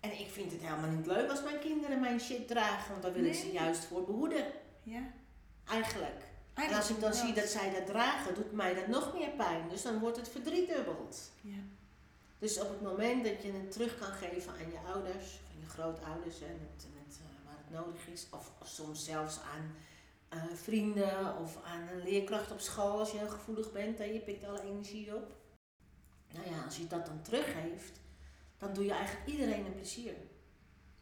[0.00, 3.12] En ik vind het helemaal niet leuk als mijn kinderen mijn shit dragen, want daar
[3.12, 4.44] wil ik ze juist voor behoeden.
[4.82, 5.02] Ja.
[5.68, 6.22] Eigenlijk.
[6.54, 9.68] En als ik dan zie dat zij dat dragen, doet mij dat nog meer pijn.
[9.68, 11.30] Dus dan wordt het verdriedubbeld.
[11.40, 11.56] Ja.
[12.38, 15.68] Dus op het moment dat je het terug kan geven aan je ouders, van je
[15.68, 19.74] grootouders, en het, het, eh, waar het nodig is, of, of soms zelfs aan
[20.28, 24.20] eh, vrienden of aan een leerkracht op school als je heel gevoelig bent en je
[24.20, 25.34] pikt alle energie op.
[26.32, 28.00] Nou ja, als je dat dan teruggeeft,
[28.58, 30.14] dan doe je eigenlijk iedereen een plezier.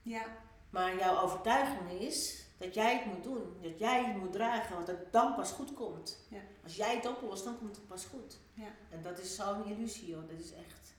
[0.02, 0.24] Ja.
[0.70, 4.86] Maar jouw overtuiging is dat jij het moet doen, dat jij het moet dragen, want
[4.86, 6.26] het dan pas goed komt.
[6.28, 6.40] Ja.
[6.62, 8.38] Als jij het oplost, dan komt het pas goed.
[8.54, 8.70] Ja.
[8.90, 10.94] En dat is zo'n illusie hoor, dat is echt.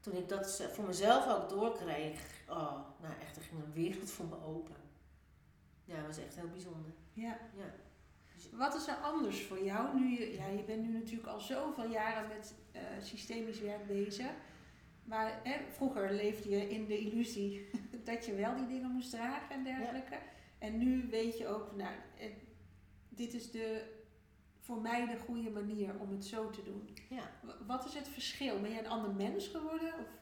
[0.00, 4.26] Toen ik dat voor mezelf ook doorkreeg, oh, nou echt, er ging een wereld voor
[4.26, 4.81] me open.
[5.84, 6.92] Ja, dat was echt heel bijzonder.
[7.12, 7.38] ja.
[7.56, 7.74] Ja.
[8.50, 10.18] Wat is er anders voor jou nu?
[10.18, 14.30] Je, ja, je bent nu natuurlijk al zoveel jaren met eh, systemisch werk bezig.
[15.04, 17.70] Maar hè, vroeger leefde je in de illusie
[18.04, 20.18] dat je wel die dingen moest dragen en dergelijke.
[20.58, 22.26] En nu weet je ook, nou, eh,
[23.08, 23.84] dit is de,
[24.60, 26.88] voor mij de goede manier om het zo te doen.
[27.08, 27.30] ja.
[27.66, 28.60] Wat is het verschil?
[28.60, 29.94] Ben jij een ander mens geworden?
[29.94, 30.20] Of?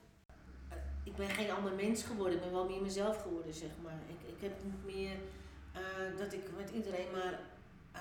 [1.04, 3.98] Ik ben geen ander mens geworden, ik ben wel meer mezelf geworden, zeg maar.
[4.08, 5.16] Ik, ik heb niet meer
[5.80, 7.40] eh, dat ik met iedereen maar
[7.92, 8.00] eh,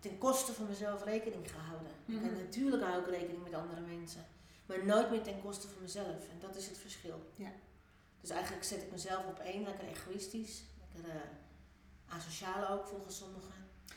[0.00, 1.92] ten koste van mezelf rekening gehouden.
[2.04, 2.24] Mhm.
[2.24, 4.26] En natuurlijk hou ik rekening met andere mensen,
[4.66, 6.28] maar nooit meer ten koste van mezelf.
[6.30, 7.30] En dat is het verschil.
[7.34, 7.50] Ja.
[8.20, 10.62] Dus eigenlijk zet ik mezelf op één, lekker egoïstisch,
[10.94, 13.50] lekker eh, asociaal ook volgens sommigen.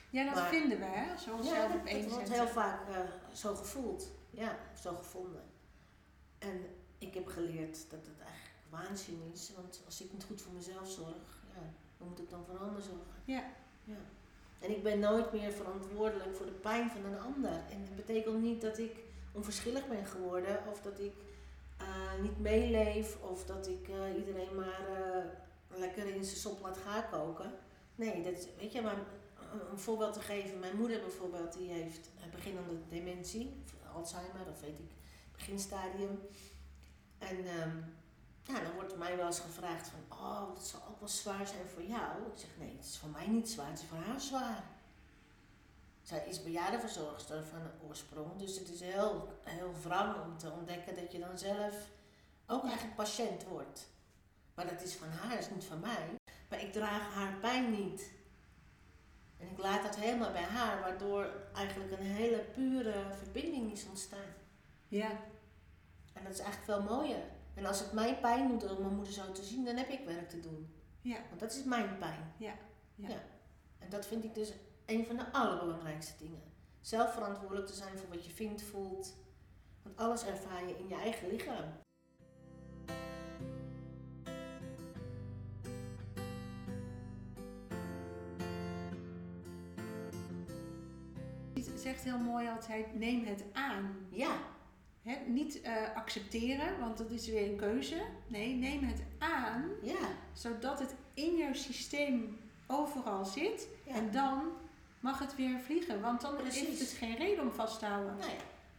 [0.09, 1.11] Ja, dat Maar- vinden we, hè?
[1.11, 2.45] Als we onszelf dat, op één dat wordt zetten.
[2.45, 2.99] heel vaak eh,
[3.33, 4.07] zo gevoeld.
[4.29, 5.43] Ja, zo gevonden.
[6.37, 6.65] En
[6.97, 9.51] ik heb geleerd dat het eigenlijk waanzin is.
[9.55, 11.43] Want als ik niet goed voor mezelf zorg,
[12.09, 13.13] moet ik dan voor anderen zorgen.
[13.25, 13.43] Ja.
[13.83, 13.95] ja.
[14.59, 17.51] En ik ben nooit meer verantwoordelijk voor de pijn van een ander.
[17.51, 18.91] En dat betekent niet dat ik
[19.31, 20.59] onverschillig ben geworden.
[20.71, 21.13] Of dat ik
[21.77, 23.21] eh, niet meeleef.
[23.21, 25.23] Of dat ik eh, iedereen maar eh,
[25.79, 27.51] lekker in zijn sop laat gaan koken.
[27.95, 30.59] Nee, dat weet je, maar een- voorbeeld te geven.
[30.59, 33.53] Mijn moeder bijvoorbeeld, die heeft beginnende dementie,
[33.93, 34.91] Alzheimer, of weet ik,
[35.31, 36.19] beginstadium.
[37.17, 37.77] En ehm,
[38.47, 41.69] ja, dan wordt mij wel eens gevraagd van, oh, het zal ook wel zwaar zijn
[41.73, 42.21] voor jou.
[42.33, 44.63] Ik zeg, nee, het is voor mij niet zwaar, het is voor haar zwaar.
[46.01, 51.11] Zij is bejaardenverzorgster van oorsprong, dus het is heel, heel wrang om te ontdekken dat
[51.11, 51.75] je dan zelf
[52.47, 53.87] ook eigenlijk patiënt wordt.
[54.53, 56.15] Maar dat is van haar, dat is niet van mij.
[56.49, 58.11] Maar ik draag haar pijn niet.
[59.37, 64.33] En ik laat dat helemaal bij haar, waardoor eigenlijk een hele pure verbinding is ontstaan.
[64.87, 65.09] Ja.
[66.13, 67.23] En dat is eigenlijk veel mooier.
[67.55, 70.05] En als het mijn pijn doet om mijn moeder zo te zien, dan heb ik
[70.05, 70.73] werk te doen.
[71.01, 71.17] Ja.
[71.27, 72.33] Want dat is mijn pijn.
[72.37, 72.53] Ja,
[72.95, 73.23] ja.
[73.79, 74.53] En dat vind ik dus
[74.85, 76.41] een van de allerbelangrijkste dingen.
[76.81, 79.15] Zelf verantwoordelijk te zijn voor wat je vindt, voelt.
[79.83, 81.83] Want alles ervaar je in je eigen lichaam.
[91.53, 94.07] Je zegt heel mooi altijd, neem het aan.
[94.09, 94.37] Ja,
[95.27, 98.01] Niet eh, accepteren, want dat is weer een keuze.
[98.27, 103.67] Nee, neem het aan, ja, zodat het in jouw systeem overal zit.
[103.85, 103.93] ja.
[103.93, 104.51] En dan
[104.99, 106.67] mag het weer vliegen, want dan Precies.
[106.67, 108.17] heeft het geen reden om vast te houden.
[108.17, 108.31] Nou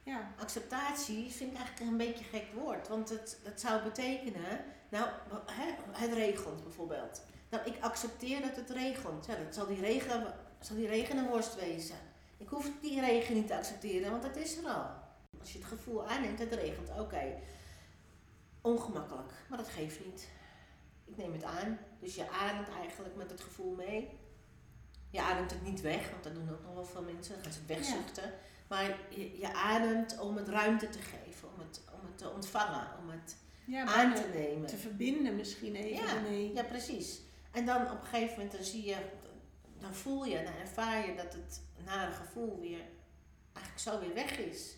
[0.03, 2.89] ja, acceptatie vind ik eigenlijk een beetje een gek woord.
[2.89, 5.09] Want het, dat zou betekenen, nou,
[5.93, 7.23] het regent bijvoorbeeld.
[7.51, 9.27] Nou, ik accepteer dat het regent.
[9.27, 11.97] Ja, dat zal die regen, zal die regen een worst wezen.
[12.37, 14.87] Ik hoef die regen niet te accepteren, want dat is er al.
[15.47, 17.35] Als je het gevoel aanneemt, het regent, oké.
[18.61, 20.29] Ongemakkelijk, maar dat geeft niet.
[21.05, 21.79] Ik neem het aan.
[22.01, 24.09] Dus je ademt eigenlijk met het gevoel mee.
[25.11, 27.35] Je ademt het niet weg, want dat doen ook nog wel veel mensen.
[27.35, 28.33] Dan gaan ze het wegzuchten.
[28.69, 32.89] Maar je, je ademt om het ruimte te geven, om het, om het te ontvangen,
[33.03, 34.67] om het ja aan te nemen.
[34.67, 36.55] te verbinden misschien even Ja, ermee.
[36.55, 37.21] Ja, precies.
[37.53, 38.97] En dan op een gegeven moment dan zie je,
[39.79, 42.83] dan voel je, dan ervaar je dat het nare gevoel weer
[43.53, 44.77] eigenlijk zo weer weg is.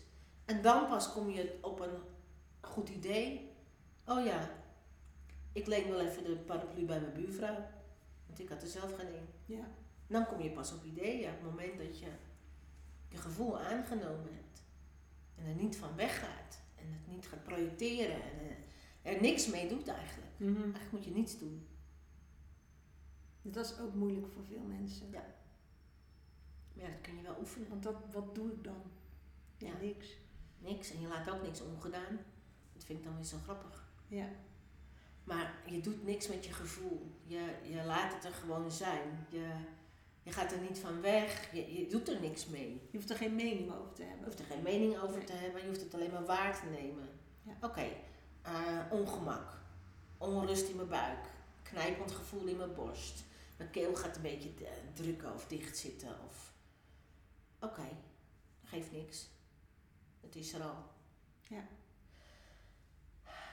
[0.49, 1.97] En dan pas kom je op een
[2.61, 3.51] goed idee.
[4.05, 4.49] Oh ja,
[5.51, 7.65] ik leen wel even de paraplu bij mijn buurvrouw.
[8.25, 9.27] Want ik had er zelf geen een.
[9.45, 9.67] Ja.
[10.07, 12.07] Dan kom je pas op ideeën op het moment dat je
[13.09, 14.63] je gevoel aangenomen hebt.
[15.35, 16.61] En er niet van weggaat.
[16.75, 18.21] En het niet gaat projecteren.
[18.23, 20.31] En eh, er niks mee doet eigenlijk.
[20.37, 20.61] Mhm.
[20.61, 21.67] Eigenlijk moet je niets doen.
[23.41, 25.09] Dat is ook moeilijk voor veel mensen.
[25.11, 25.25] Ja.
[26.73, 27.69] Maar ja, dat kun je wel oefenen.
[27.69, 28.81] Want dat, wat doe ik dan?
[29.57, 29.71] Ja.
[29.81, 30.17] niks.
[30.59, 30.91] Niks.
[30.91, 32.19] En je laat ook niks ongedaan.
[32.73, 33.87] Dat vind ik dan weer zo grappig.
[34.07, 34.25] Ja.
[35.23, 37.11] Maar je doet niks met je gevoel.
[37.23, 39.25] Je, je laat het er gewoon zijn.
[39.29, 39.47] Je,
[40.23, 41.53] je gaat er niet van weg.
[41.53, 42.81] Je, je doet er niks mee.
[42.91, 44.25] Je hoeft er geen mening over te Je hebben.
[44.25, 45.25] hoeft er geen mening over Nee.
[45.25, 45.61] te hebben.
[45.61, 47.09] Je hoeft het alleen maar waar te nemen.
[47.43, 47.53] Ja.
[47.61, 47.87] Oké,
[48.41, 49.57] eh, ongemak.
[50.17, 51.25] onrust in mijn buik,
[51.63, 53.23] knijpend gevoel in mijn borst.
[53.57, 56.15] Mijn keel gaat een beetje eh, drukken of dicht zitten.
[56.27, 56.53] Of...
[57.59, 57.87] Oké,
[58.63, 59.27] geeft niks.
[60.29, 60.83] Het is er al.
[61.47, 61.63] Ja.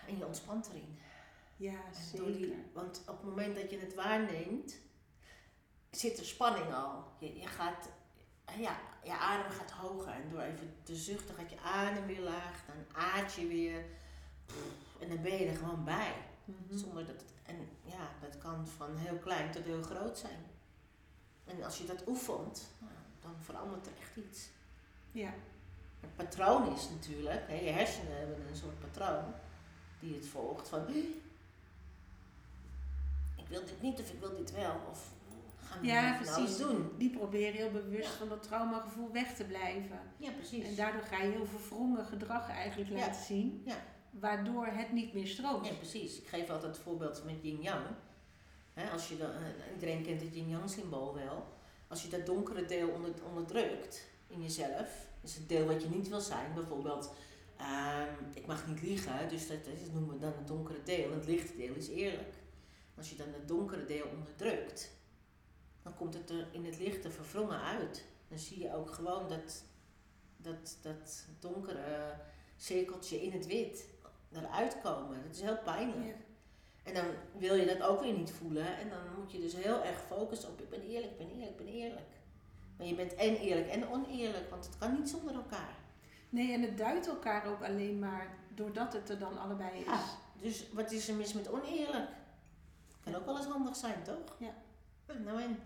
[0.07, 0.99] En je ontspant erin.
[1.57, 2.27] Ja, zeker.
[2.33, 4.77] die- want op het moment dat je het waarneemt,
[5.91, 7.05] zit er spanning al.
[7.19, 7.89] Je, je gaat,
[8.59, 10.09] ja, je adem gaat hoger.
[10.13, 12.65] En door even te zuchten gaat je adem weer laag.
[12.67, 13.85] Dan aard je weer.
[15.01, 16.15] En dan ben je er gewoon bij.
[16.45, 16.77] Mhm.
[16.79, 20.45] Zonder dat en ja, dat kan van heel klein tot heel groot zijn.
[21.45, 22.71] En als je dat oefent,
[23.21, 24.49] dan verandert er echt iets.
[25.13, 25.35] Ja,
[26.17, 29.25] patroon is natuurlijk, hè, je hersenen hebben een soort patroon
[30.01, 30.89] die het volgt van
[33.37, 35.11] ik wil dit niet of ik wil dit wel of
[35.61, 36.57] gaan we ja precies.
[36.57, 36.91] doen.
[36.99, 38.19] Die proberen heel bewust Ja.
[38.19, 39.99] van dat traumagevoel weg te blijven.
[40.17, 40.65] Ja, precies.
[40.65, 42.97] En daardoor ga je heel verwrongen gedrag eigenlijk Ja.
[42.97, 43.63] laten zien.
[43.65, 43.77] Ja.
[44.11, 45.67] Waardoor het niet meer stroomt.
[45.67, 46.19] Ja, precies.
[46.21, 47.87] Ik geef altijd het voorbeeld met yin-yang.
[48.93, 51.47] Als je dan, eh, iedereen kent het yin-yang symbool wel.
[51.89, 56.09] Als je dat donkere deel onder, onderdrukt in jezelf, is het deel wat je niet
[56.09, 56.55] wil zijn.
[56.55, 57.13] Bijvoorbeeld,
[57.57, 61.13] ehm, ik mag niet liegen, dus dat, is, noemen we dan het donkere deel.
[61.13, 62.35] Het lichte deel is eerlijk.
[62.97, 64.91] Als je dan het donkere deel onderdrukt,
[65.83, 68.05] dan komt het er in het lichte verwrongen uit.
[68.29, 69.65] Dan zie je ook gewoon dat,
[70.37, 72.15] dat, dat donkere
[72.57, 73.89] cirkeltje in het wit
[74.33, 75.23] eruit komen.
[75.23, 76.07] Dat is heel pijnlijk.
[76.07, 76.15] Ja.
[76.83, 77.05] En dan
[77.39, 78.79] wil je dat ook weer niet voelen.
[78.79, 81.51] En dan moet je dus heel erg focussen op ik ben eerlijk, ik ben eerlijk,
[81.51, 82.07] ik ben eerlijk.
[82.77, 85.75] Maar je bent en eerlijk en oneerlijk, want het kan niet zonder elkaar.
[86.29, 89.85] Nee, en het duidt elkaar ook alleen maar doordat het er dan allebei is.
[89.85, 90.05] Ja.
[90.41, 92.09] Dus wat is er mis met oneerlijk?
[93.01, 94.37] Kan ook wel eens handig zijn, toch?
[94.39, 94.55] Ja.
[95.07, 95.59] Nou, nou en?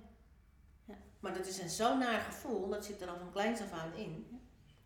[0.85, 0.95] Ja.
[1.21, 3.95] Maar dat is een zo'n naar gevoel, dat zit er al van kleins af aan
[3.95, 4.27] in.
[4.31, 4.37] Ja.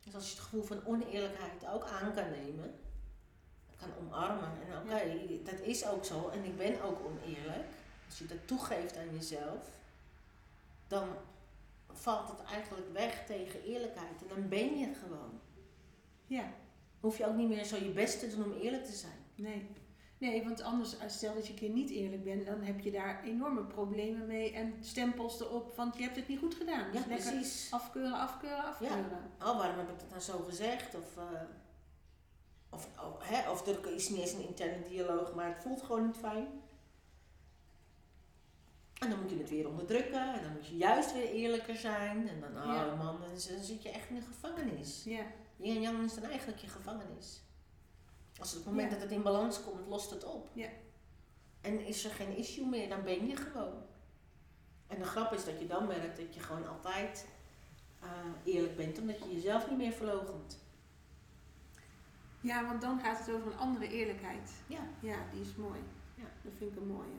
[0.05, 2.75] Dus als je het gevoel van oneerlijkheid ook aan kan nemen,
[3.77, 4.51] kan omarmen.
[4.69, 7.69] En oké, dat is ook zo en ik ben ook oneerlijk.
[8.07, 9.69] Als je dat toegeeft aan jezelf,
[10.89, 11.09] dan
[11.95, 14.23] valt het eigenlijk weg tegen eerlijkheid.
[14.23, 15.41] En dan ben je het gewoon.
[16.27, 16.53] Ja,
[17.01, 19.25] Hoef je ook niet meer zo je best te doen om eerlijk te zijn.
[19.35, 19.67] nee.
[20.19, 22.91] Nee, want anders, als stel dat je een keer niet eerlijk bent, dan heb je
[22.91, 26.91] daar enorme problemen mee en stempels erop, want je hebt het niet goed gedaan.
[26.93, 27.69] Dus Ja, precies.
[27.71, 29.31] afkeuren, afkeuren, afkeuren.
[29.39, 30.95] Oh, waarom heb ik dat nou zo gezegd?
[30.95, 31.41] Of, eh,
[32.71, 33.51] of, oh, hè?
[33.51, 36.47] of er is niet eens een interne dialoog, maar het voelt gewoon niet fijn.
[38.99, 40.35] En dan moet je het weer onderdrukken.
[40.35, 42.29] En dan moet je juist weer eerlijker zijn.
[42.29, 42.95] En dan, oh Ja.
[42.95, 45.03] man, dan, zit je echt in een gevangenis.
[45.05, 45.23] Ja,
[45.57, 47.43] Yin en yang is dan eigenlijk je gevangenis.
[48.39, 48.95] Als het moment Ja.
[48.95, 50.49] dat het in balans komt, lost het op.
[50.53, 50.69] Ja.
[51.61, 53.83] En is er geen issue meer, dan ben je gewoon.
[54.87, 57.27] En de grap is dat je dan merkt dat je gewoon altijd
[58.01, 58.09] eh,
[58.55, 60.63] eerlijk bent, omdat je jezelf niet meer verloochent.
[62.41, 64.51] ja, want dan gaat het over een andere eerlijkheid.
[64.67, 64.81] Ja.
[65.01, 65.81] Ja, die is mooi.
[66.15, 66.25] Ja.
[66.43, 67.19] Dat vind ik een mooie.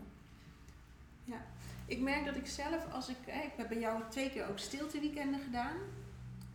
[1.23, 1.45] Ja.
[1.85, 5.39] Ik merk dat ik zelf, als ik, ik heb bij jou twee keer ook stilteweekenden
[5.39, 5.75] gedaan.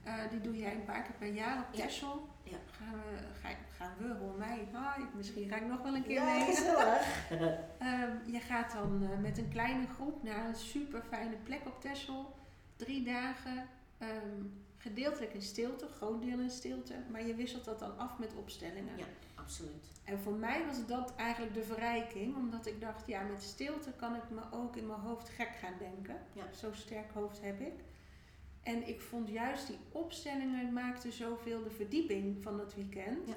[0.02, 1.78] Eh, die doe jij een paar keer per jaar op Ja.
[1.78, 1.82] Ja.
[1.84, 2.28] Texel.
[2.70, 4.68] Gaan we, ga, gaan we, hoor mij.
[4.72, 6.44] Ah, ik- misschien ga ik nog wel een keer Ja, mee.
[6.44, 7.02] gezellig.
[7.78, 11.80] Ehm, je gaat dan eh, met een kleine groep naar een super fijne plek op
[11.80, 12.34] Texel.
[12.76, 13.66] Drie dagen,
[13.98, 14.42] ehm,
[14.76, 16.94] gedeeltelijk in stilte, groot deel in stilte.
[17.10, 18.96] Maar je wisselt dat dan af met opstellingen.
[18.96, 19.04] Ja.
[19.50, 19.86] Absoluut.
[20.04, 24.14] En voor mij was dat eigenlijk de verrijking, omdat ik dacht, ja, met stilte kan
[24.14, 26.16] ik me ook in mijn hoofd gek gaan denken.
[26.32, 26.52] Ja.
[26.52, 27.74] Zo sterk hoofd heb ik.
[28.62, 33.26] En ik vond juist die opstellingen maakten zoveel de verdieping van dat weekend.
[33.26, 33.36] Ja.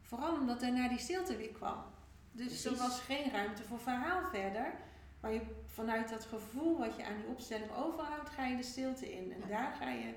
[0.00, 1.84] Vooral omdat daarna die stilte weer kwam.
[2.32, 4.74] Dus er was geen ruimte voor verhaal verder.
[5.20, 9.12] Maar je, vanuit dat gevoel wat je aan die opstelling overhoudt, ga je de stilte
[9.12, 9.32] in.
[9.32, 9.46] En Ja.
[9.46, 10.14] daar ga je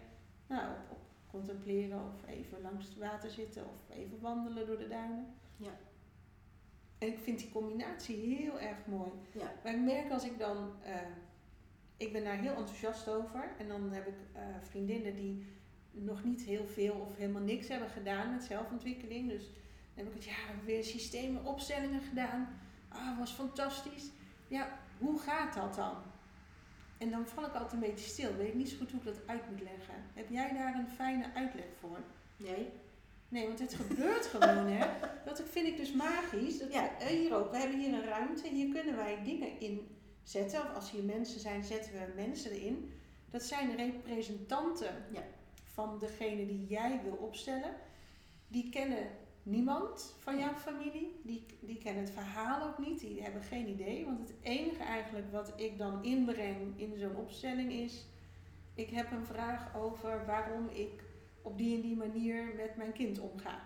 [0.47, 1.02] nou, op, op
[1.33, 5.25] contempleren of even langs het water zitten of even wandelen door de duinen.
[5.57, 5.77] Ja.
[6.97, 9.11] En ik vind die combinatie heel erg mooi.
[9.31, 9.53] Ja.
[9.63, 10.95] Maar ik merk als ik dan, eh,
[11.97, 13.55] ik ben daar heel enthousiast over.
[13.57, 15.45] En dan heb ik eh, vriendinnen die
[15.91, 19.29] nog niet heel veel of helemaal niks hebben gedaan met zelfontwikkeling.
[19.29, 22.59] Dus dan heb ik het, ja, we hebben weer systemen, opstellingen gedaan.
[22.87, 24.11] Ah, was fantastisch.
[24.47, 25.95] Ja, hoe gaat dat dan?
[27.03, 28.35] En dan val ik altijd een beetje stil.
[28.35, 29.93] Weet ik niet zo goed hoe ik dat uit moet leggen.
[30.13, 31.97] Heb jij daar een fijne uitleg voor?
[32.37, 32.69] Nee?
[33.29, 34.85] Nee, want het gebeurt gewoon, hè.
[35.25, 36.59] Dat vind ik dus magisch.
[36.59, 36.89] Dat Ja.
[36.99, 38.47] we- hier ook, we hebben hier een ruimte.
[38.47, 39.87] Hier kunnen wij dingen in
[40.23, 40.59] zetten.
[40.61, 42.91] Of als hier mensen zijn, zetten we mensen erin.
[43.29, 45.23] Dat zijn representanten Ja.
[45.63, 47.75] van degene die jij wil opstellen.
[48.47, 49.07] Die kennen
[49.43, 51.19] niemand van jouw familie.
[51.23, 52.99] Die, die kennen het verhaal ook niet.
[52.99, 54.05] Die hebben geen idee.
[54.05, 58.05] Want het enige eigenlijk wat ik dan inbreng in zo'n opstelling is...
[58.75, 61.03] Ik heb een vraag over waarom ik
[61.41, 63.59] op die en die manier met mijn kind omga.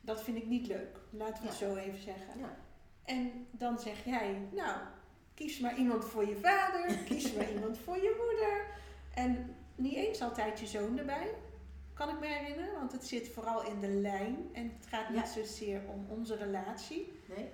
[0.00, 0.96] Dat vind ik niet leuk.
[1.10, 1.66] Laten we het Ja.
[1.66, 2.38] zo even zeggen.
[2.38, 2.56] Ja.
[3.04, 4.80] En dan zeg jij, nou,
[5.34, 8.66] kies maar iemand voor je vader, kies maar iemand voor je moeder.
[9.14, 11.34] En niet eens altijd je zoon erbij,
[12.06, 15.26] kan ik me herinneren, want het zit vooral in de lijn en het gaat niet
[15.26, 17.12] zozeer om onze relatie.
[17.28, 17.48] Nee.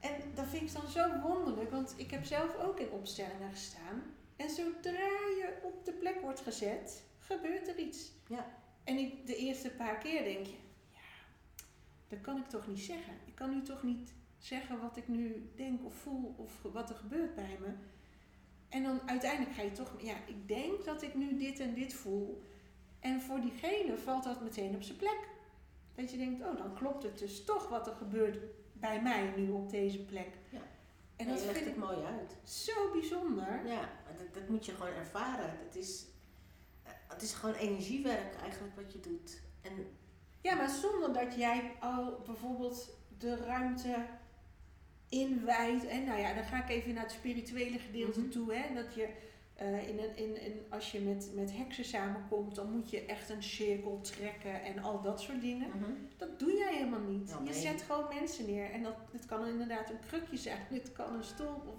[0.00, 4.02] En dat vind ik dan zo wonderlijk, want ik heb zelf ook in opstellingen gestaan.
[4.36, 8.12] En zodra je op de plek wordt gezet, gebeurt er iets.
[8.28, 8.46] Ja.
[8.84, 10.56] En ik, de eerste paar keer denk je,
[10.92, 11.00] ja,
[12.08, 13.14] dat kan ik toch niet zeggen.
[13.24, 16.96] Ik kan nu toch niet zeggen wat ik nu denk of voel of wat er
[16.96, 17.72] gebeurt bij me.
[18.68, 21.94] En dan uiteindelijk ga je toch, ja, ik denk dat ik nu dit en dit
[21.94, 22.42] voel.
[23.06, 25.18] En voor diegene valt dat meteen op zijn plek.
[25.94, 28.38] Dat je denkt, oh, dan klopt het dus toch wat er gebeurt
[28.72, 30.28] bij mij nu op deze plek.
[30.50, 30.60] Ja.
[31.16, 32.36] En dat vind het ik mooi uit.
[32.50, 33.66] zo bijzonder.
[33.66, 35.50] Ja, maar dat, dat moet je gewoon ervaren.
[35.64, 36.04] Het is,
[37.08, 39.40] het is gewoon energiewerk eigenlijk wat je doet.
[39.62, 39.72] En
[40.40, 43.96] Ja, maar zonder dat jij al bijvoorbeeld de ruimte
[45.08, 45.86] inwijdt.
[45.86, 48.30] En nou ja, dan ga ik even naar het spirituele gedeelte Mhm.
[48.30, 48.54] toe.
[48.54, 49.08] Hè, dat je
[49.56, 53.30] eh, in een, in, in, als je met, met heksen samenkomt, dan moet je echt
[53.30, 55.70] een cirkel trekken en al dat soort dingen.
[56.16, 57.30] Dat doe jij helemaal niet.
[57.30, 58.70] Nou, Je zet gewoon mensen neer.
[58.70, 61.74] En dat, het kan inderdaad een krukje zijn, het kan een stoel, of,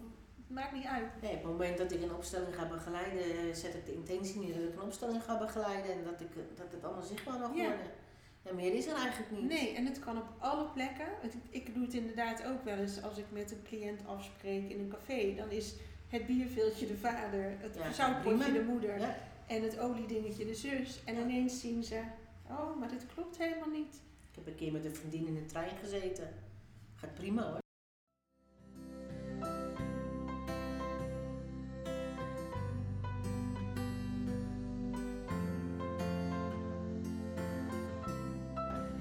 [0.48, 1.22] het maakt niet uit.
[1.22, 4.40] Nee, op het moment dat ik een opstelling ga begeleiden, eh, zet ik de intentie
[4.40, 7.40] neer dat ik een opstelling ga begeleiden en dat, ik, eh, dat het allemaal zichtbaar
[7.40, 7.63] mag Ja.
[7.68, 7.92] worden.
[8.44, 9.50] En meer is er eigenlijk niet.
[9.50, 11.06] Nee, en het kan op alle plekken.
[11.22, 14.80] Het- ik doe het inderdaad ook wel eens als ik met een cliënt afspreek in
[14.80, 15.34] een café.
[15.36, 15.76] Dan is
[16.10, 19.15] het bierveeltje de vader, het Ja, zoutpotje de moeder Ja.
[19.48, 21.02] en het oliedingetje de zus.
[21.06, 21.22] En Ja.
[21.22, 22.02] ineens zien ze,
[22.50, 23.96] oh, maar dit klopt helemaal niet.
[24.32, 26.30] Ik heb een keer met een vriendin in de trein gezeten.
[26.96, 27.60] Gaat prima hoor.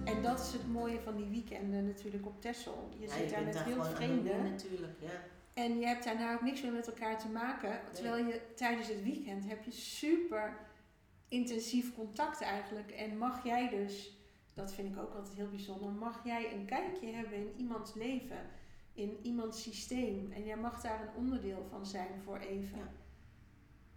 [0.05, 2.89] En dat is het mooie van die weekenden natuurlijk op Texel.
[2.99, 4.33] Je zit daar met heel vreemden.
[4.33, 4.93] anoniem natuurlijk.
[5.01, 5.21] Ja.
[5.57, 7.81] En je hebt daarna ook niks meer met elkaar te maken.
[7.93, 10.57] Terwijl je tijdens het weekend heb je super
[11.29, 12.91] intensief contact eigenlijk.
[12.91, 14.17] En mag jij dus,
[14.55, 18.39] dat vind ik ook altijd heel bijzonder, mag jij een kijkje hebben in iemands leven,
[18.93, 20.33] in iemands systeem.
[20.33, 22.79] En jij mag daar een onderdeel van zijn voor even.
[22.79, 22.91] Ja.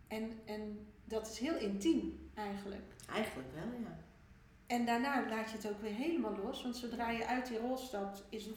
[0.08, 2.94] En, en dat is heel intiem eigenlijk.
[3.14, 3.98] Eigenlijk wel, ja.
[4.68, 6.64] En daarna laat je het ook weer helemaal los.
[6.64, 8.56] Want zodra je uit die rol stapt, is het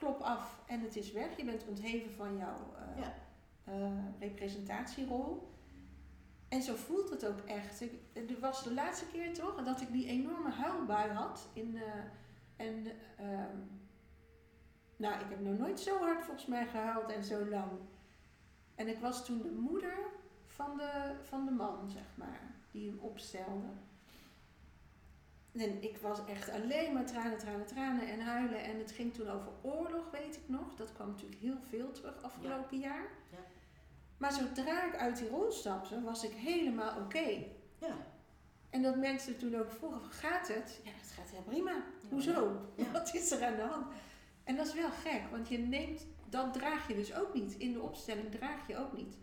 [0.00, 1.36] klop af en het is weg.
[1.36, 3.14] Je bent ontheven van jouw eh, Ja.
[3.64, 5.48] eh, representatierol.
[6.48, 7.80] En zo voelt het ook echt.
[7.80, 11.48] Ik, er was de laatste keer toch dat ik die enorme huilbui had.
[11.52, 12.86] In, eh, en
[13.16, 13.56] ehm,
[14.96, 17.70] nou, ik heb nog nooit zo hard volgens mij gehuild en zo lang.
[18.74, 19.98] En ik was toen de moeder
[20.46, 23.66] van de, van de man, zeg maar, die hem opstelde.
[25.52, 28.64] En ik was echt alleen maar tranen, tranen, tranen en huilen.
[28.64, 30.74] En het ging toen over oorlog, weet ik nog.
[30.74, 33.08] Dat kwam natuurlijk heel veel terug afgelopen jaar.
[33.30, 33.38] Ja.
[34.16, 37.44] Maar zodra ik uit die rol stapte, was ik helemaal oké.
[37.78, 37.96] Ja.
[38.70, 40.80] En dat mensen toen ook vroegen, gaat het?
[40.84, 41.84] Ja, het gaat heel prima.
[42.08, 42.66] Hoezo?
[42.92, 43.86] Wat is er aan de hand?
[44.44, 47.54] En dat is wel gek, want je neemt, dat draag je dus ook niet.
[47.58, 49.16] In de opstelling draag je ook niet.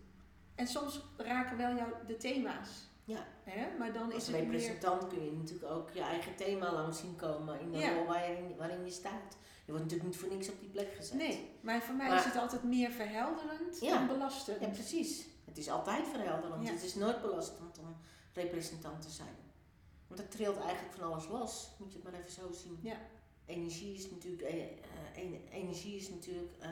[0.54, 2.88] En soms raken wel jou de thema's.
[3.08, 3.26] Ja.
[3.44, 3.78] Hè?
[3.78, 4.44] Maar dan Als is het meer...
[4.44, 7.94] representant kun je natuurlijk ook je eigen thema langs zien komen in de Ja.
[7.94, 9.36] rol waarin, waarin je staat.
[9.64, 11.14] Je wordt natuurlijk niet voor niks op die plek gezet.
[11.18, 13.94] Nee, maar voor mij Maar- is het altijd meer verhelderend Ja.
[13.98, 14.60] dan belastend.
[14.60, 15.26] Ja, precies.
[15.44, 16.66] Het is altijd verhelderend.
[16.66, 16.72] Ja.
[16.72, 17.96] Het is nooit belastend om
[18.32, 19.36] representant te zijn.
[20.06, 21.70] Want dat trilt eigenlijk van alles los.
[21.78, 22.78] Moet je het maar even zo zien.
[22.82, 22.96] Ja.
[23.46, 24.68] Energie is natuurlijk, eh, eh,
[25.22, 26.68] en- energie is natuurlijk eh,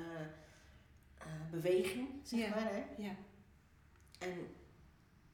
[1.51, 2.73] beweging, zeg maar.
[2.73, 2.85] Hè?
[3.03, 3.15] Ja.
[4.19, 4.55] En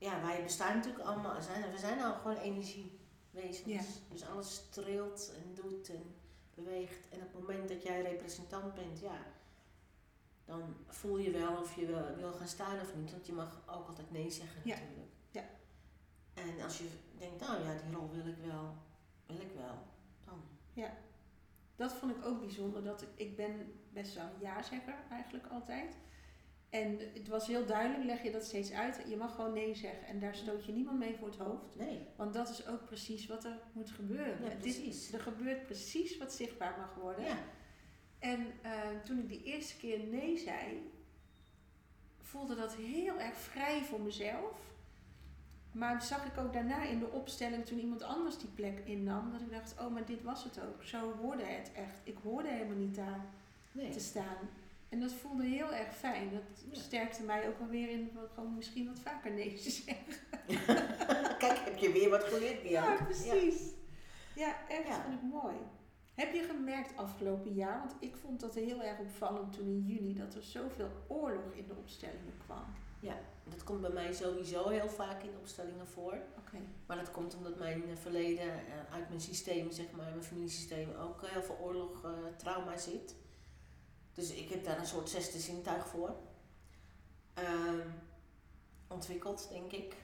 [0.03, 3.63] ja, wij bestaan natuurlijk allemaal, we zijn, we zijn al gewoon energiewezens.
[3.65, 3.81] Ja.
[4.09, 6.15] Dus alles trilt en doet en
[6.55, 7.09] beweegt.
[7.09, 9.19] En op het moment dat jij representant bent, ja,
[10.45, 13.11] dan voel je wel of je wil, wil gaan staan of niet.
[13.11, 14.75] Want je mag ook altijd nee zeggen Ja.
[14.75, 15.13] natuurlijk.
[15.31, 15.45] Ja.
[16.35, 16.89] En als je
[17.19, 18.75] denkt, nou ja, die rol wil ik wel,
[19.27, 19.79] wil ik wel,
[20.25, 20.43] dan.
[21.77, 22.85] Dat vond ik ook bijzonder.
[22.85, 25.97] Dat ik, ik ben best wel een ja-zegger eigenlijk altijd.
[26.73, 29.03] En het was heel duidelijk, leg je dat steeds uit.
[29.09, 30.07] Je mag gewoon nee zeggen.
[30.07, 31.77] En daar stoot je niemand mee voor het hoofd.
[31.77, 34.43] Nee, Want dat is ook precies wat er moet gebeuren.
[34.43, 35.13] ja, Dit- precies.
[35.13, 37.25] er gebeurt precies wat zichtbaar mag worden.
[37.25, 37.39] Ja,
[38.19, 38.71] En eh,
[39.05, 40.91] toen ik die eerste keer nee zei,
[42.21, 44.71] voelde dat heel erg vrij voor mezelf.
[45.73, 49.41] Maar zag ik ook daarna in de opstelling, toen iemand anders die plek innam, dat
[49.41, 50.83] ik dacht, oh, maar dit was het ook.
[50.83, 52.01] Zo hoorde het echt.
[52.05, 53.25] Ik hoorde helemaal niet daar
[53.73, 53.91] nee.
[53.91, 54.37] te staan.
[54.93, 56.31] En dat voelde heel erg fijn.
[56.33, 56.81] Dat Ja.
[56.81, 59.97] sterkte mij ook wel weer in gewoon misschien wat vaker nee te zeggen.
[61.43, 63.05] Kijk, heb je weer wat geleerd, Ja, Bianca.
[63.05, 63.63] precies.
[64.35, 65.03] Ja, echt, Ja.
[65.03, 65.57] vond ik mooi.
[66.15, 70.15] Heb je gemerkt afgelopen jaar, want ik vond dat heel erg opvallend toen in juni,
[70.15, 72.65] dat er zoveel oorlog in de opstellingen kwam.
[73.49, 76.13] Dat komt bij mij sowieso heel vaak in opstellingen voor.
[76.39, 76.57] Oké.
[76.87, 80.89] Maar dat komt omdat mijn eh, verleden eh, uit mijn systeem, zeg maar, mijn familiesysteem,
[80.95, 83.15] ook heel veel oorlog, eh, trauma zit.
[84.15, 86.17] Dus ik heb daar een soort zesde zintuig voor.
[87.35, 87.89] Ehm,
[88.89, 89.95] ontwikkeld, denk ik.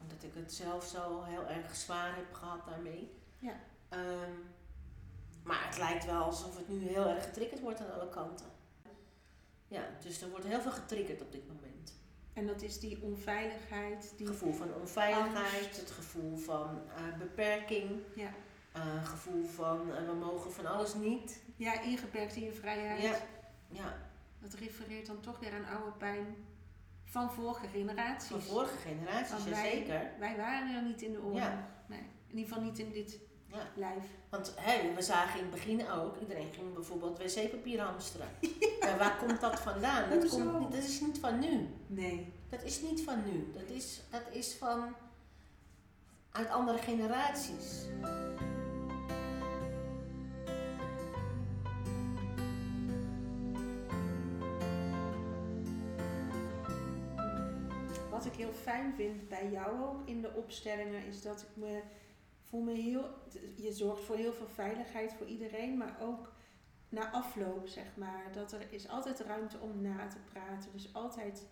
[0.00, 3.10] Omdat ik het zelf zo heel erg zwaar heb gehad daarmee.
[3.38, 3.60] Ja.
[3.88, 4.32] Ehm,
[5.42, 8.46] maar het lijkt wel alsof het nu heel erg getriggerd wordt aan alle kanten.
[9.68, 12.00] Ja, dus er wordt heel veel getriggerd op dit moment.
[12.32, 15.80] En dat is die onveiligheid, die Het gevoel van onveiligheid, Angst.
[15.80, 18.30] het gevoel van eh, beperking, ja,
[18.72, 21.40] eh, gevoel van eh, we mogen van alles niet.
[21.56, 23.02] ja, ingeperkt in je vrijheid.
[23.02, 23.16] Ja.
[23.72, 23.96] Ja,
[24.40, 26.36] Dat refereert dan toch weer aan oude pijn
[27.04, 28.28] van vorige generaties.
[28.30, 30.10] van vorige generaties, Want jazeker.
[30.18, 31.38] Wij waren er niet in de oorlog.
[31.38, 31.68] Ja.
[31.86, 31.98] Nee,
[32.28, 33.68] in ieder geval niet in dit Ja.
[33.76, 34.04] lijf.
[34.28, 38.28] Want hè, we zagen in het begin ook, iedereen ging bijvoorbeeld wc-papier hamsteren.
[38.80, 40.10] Ja, waar komt dat vandaan?
[40.10, 41.68] Dat, komt, niet- dat is niet van nu.
[41.86, 42.32] Nee.
[42.48, 43.50] Dat is niet van nu.
[43.54, 44.94] Dat is, dat is van
[46.30, 47.84] uit andere generaties.
[58.62, 61.82] Fijn vind bij jou ook in de opstellingen is dat ik me
[62.42, 63.08] voel me heel.
[63.56, 66.32] Je zorgt voor heel veel veiligheid voor iedereen, maar ook
[66.88, 68.32] na afloop zeg maar.
[68.32, 70.72] Dat er is altijd ruimte om na te praten.
[70.72, 71.46] Dus altijd.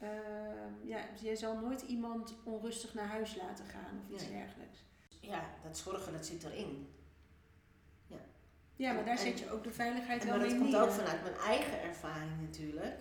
[0.00, 4.32] ehm, ja, je zal nooit iemand onrustig naar huis laten gaan of iets Nee.
[4.38, 4.84] dergelijks.
[5.20, 6.88] Ja, dat zorgen, dat zit erin.
[8.78, 10.82] Ja, maar daar En- zet je ook de veiligheid wel maar dat komt neer.
[10.82, 12.94] ook vanuit mijn eigen ervaring natuurlijk.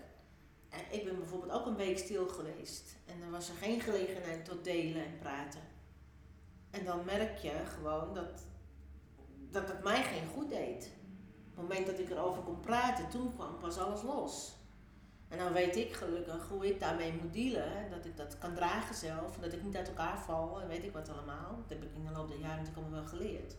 [0.89, 2.95] Ik ben bijvoorbeeld ook een week stil geweest.
[3.05, 5.61] En er was er geen gelegenheid tot delen en praten.
[6.69, 8.43] En dan merk je gewoon dat,
[9.51, 10.91] dat het mij geen goed deed.
[11.49, 14.55] Op het moment dat ik erover kon praten, toen kwam pas alles los.
[15.27, 17.89] En dan weet ik gelukkig hoe ik daarmee moet dealen.
[17.89, 19.37] Dat ik dat kan dragen zelf.
[19.37, 21.55] Dat ik niet uit elkaar val en weet ik wat allemaal.
[21.61, 23.55] Dat heb ik in de loop der jaren natuurlijk allemaal wel geleerd.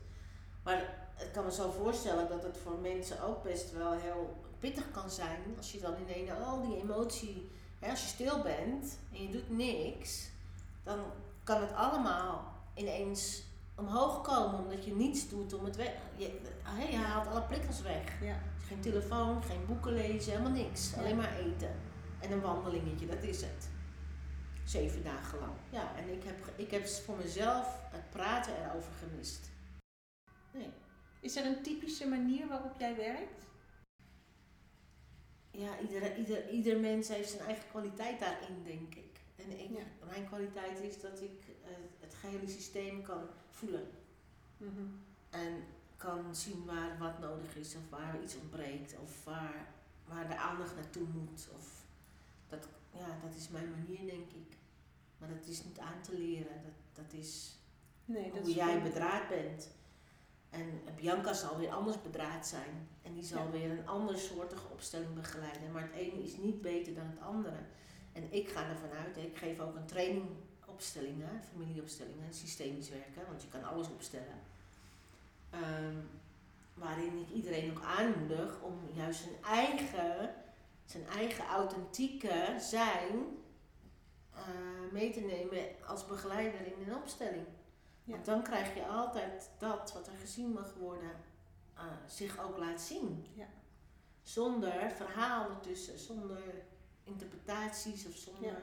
[0.62, 4.90] Maar ik kan me zo voorstellen dat het voor mensen ook best wel heel pittig
[4.90, 5.40] kan zijn.
[5.56, 9.50] Als je dan ineens al die emotie, hè, als je stil bent en je doet
[9.50, 10.28] niks,
[10.82, 10.98] dan
[11.44, 13.42] kan het allemaal ineens
[13.74, 15.92] omhoog komen omdat je niets doet om het weg.
[16.16, 16.40] Je,
[16.90, 18.22] je haalt alle prikkels weg.
[18.22, 18.42] Ja.
[18.66, 20.90] Geen telefoon, geen boeken lezen, helemaal niks.
[20.90, 20.98] Ja.
[20.98, 21.74] Alleen maar eten.
[22.20, 23.68] En een wandelingetje, dat is het.
[24.64, 25.52] Zeven dagen lang.
[25.70, 29.50] Ja, en ik heb, ik heb voor mezelf het praten erover gemist.
[30.50, 30.70] Nee.
[31.20, 33.44] Is er een typische manier waarop jij werkt?
[35.56, 39.20] Ja, ieder, ieder, ieder mens heeft zijn eigen kwaliteit daarin, denk ik.
[39.36, 39.82] En ik, Ja.
[40.06, 43.86] mijn kwaliteit is dat ik eh, het gehele systeem kan voelen.
[44.56, 44.82] Mhm.
[45.30, 45.62] En
[45.96, 49.66] kan zien waar wat nodig is, of waar iets ontbreekt, of waar,
[50.04, 51.48] waar de aandacht naartoe moet.
[51.56, 51.84] Of
[52.48, 54.56] dat, ja, dat is mijn manier, denk ik.
[55.18, 56.62] Maar dat is niet aan te leren.
[56.62, 57.58] Dat, dat is
[58.04, 59.70] Nee, dat hoe is jij bedraad bent.
[60.50, 62.88] En Bianca zal weer anders bedraad zijn.
[63.02, 63.50] En die zal Ja.
[63.50, 65.72] weer een ander soortige opstelling begeleiden.
[65.72, 67.56] Maar het ene is niet beter dan het andere.
[68.12, 70.24] En ik ga ervan uit, ik geef ook een training
[70.66, 74.38] opstellingen, familieopstellingen, systemisch werken, want je kan alles opstellen.
[75.50, 75.94] Ehm,
[76.74, 80.34] waarin ik iedereen ook aanmoedig om juist zijn eigen,
[80.84, 83.10] zijn eigen authentieke zijn
[84.34, 84.42] eh,
[84.92, 87.46] mee te nemen als begeleider in een opstelling.
[88.06, 88.12] Ja.
[88.12, 91.10] Want dan krijg je altijd dat wat er gezien mag worden,
[91.74, 93.26] eh, zich ook laat zien.
[93.34, 93.46] Ja.
[94.22, 96.42] Zonder verhaal ertussen, zonder
[97.04, 98.50] interpretaties of zonder.
[98.50, 98.58] Ja.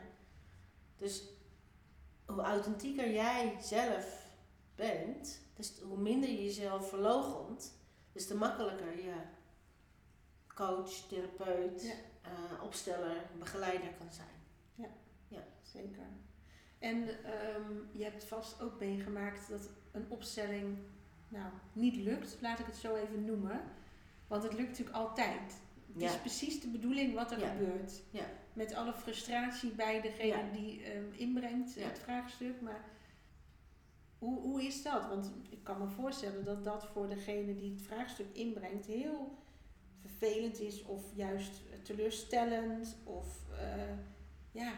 [0.97, 1.23] Dus
[2.25, 4.25] hoe authentieker jij zelf
[4.75, 7.73] bent, dus hoe minder je jezelf verloochent,
[8.11, 9.15] dus te makkelijker je
[10.55, 11.93] coach, therapeut, Ja.
[12.21, 14.31] eh, opsteller, begeleider kan zijn.
[15.61, 16.05] Zeker.
[16.83, 20.77] En ehm, je hebt vast ook meegemaakt dat een opstelling
[21.27, 23.61] nou, niet lukt, laat ik het zo even noemen.
[24.27, 25.61] Want het lukt natuurlijk altijd.
[25.93, 26.09] Het Ja.
[26.09, 27.47] is precies de bedoeling wat er Ja.
[27.49, 28.01] gebeurt.
[28.09, 28.25] Ja.
[28.53, 32.61] Met alle frustratie bij degene die ehm, inbrengt het vraagstuk.
[32.61, 32.85] Maar
[34.19, 35.07] hoe, hoe is dat?
[35.07, 39.37] Want ik kan me voorstellen dat dat voor degene die het vraagstuk inbrengt heel
[40.01, 42.97] vervelend is of juist teleurstellend.
[43.03, 43.93] Of eh,
[44.51, 44.71] ja,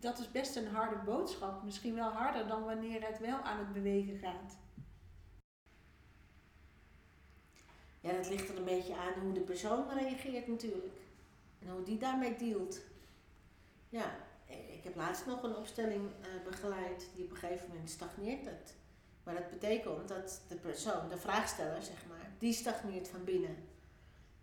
[0.00, 1.62] dat is best een harde boodschap.
[1.62, 4.56] Misschien wel harder dan wanneer het wel aan het bewegen gaat.
[8.00, 10.94] Ja, dat ligt er een beetje aan hoe de persoon reageert natuurlijk.
[11.58, 12.80] En hoe die daarmee dealt.
[13.88, 18.44] Ja, ik heb laatst nog een opstelling eh, begeleid die op een gegeven moment stagneert
[18.44, 18.74] het.
[19.22, 23.56] Maar dat betekent dat de persoon, de vraagsteller zeg maar, die stagneert van binnen.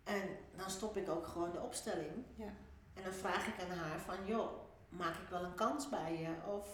[0.04, 2.26] En dan stop ik ook gewoon de opstelling.
[2.36, 2.54] Ja.
[2.94, 6.52] En dan vraag ik aan haar van, joh, maak ik wel een kans bij je?
[6.52, 6.68] Of,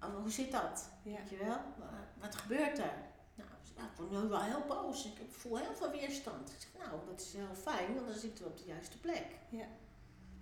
[0.00, 0.88] of hoe zit dat?
[1.02, 1.16] Ja.
[1.18, 1.56] Weet je wel?
[1.78, 2.92] Wa- Wat gebeurt er?
[3.76, 5.04] Nou, ik word nu wel heel boos.
[5.06, 6.50] Ik voel heel veel weerstand.
[6.50, 9.26] Ik zeg, nou, dat is heel fijn, want dan zitten we op de juiste plek.
[9.48, 9.64] Ja.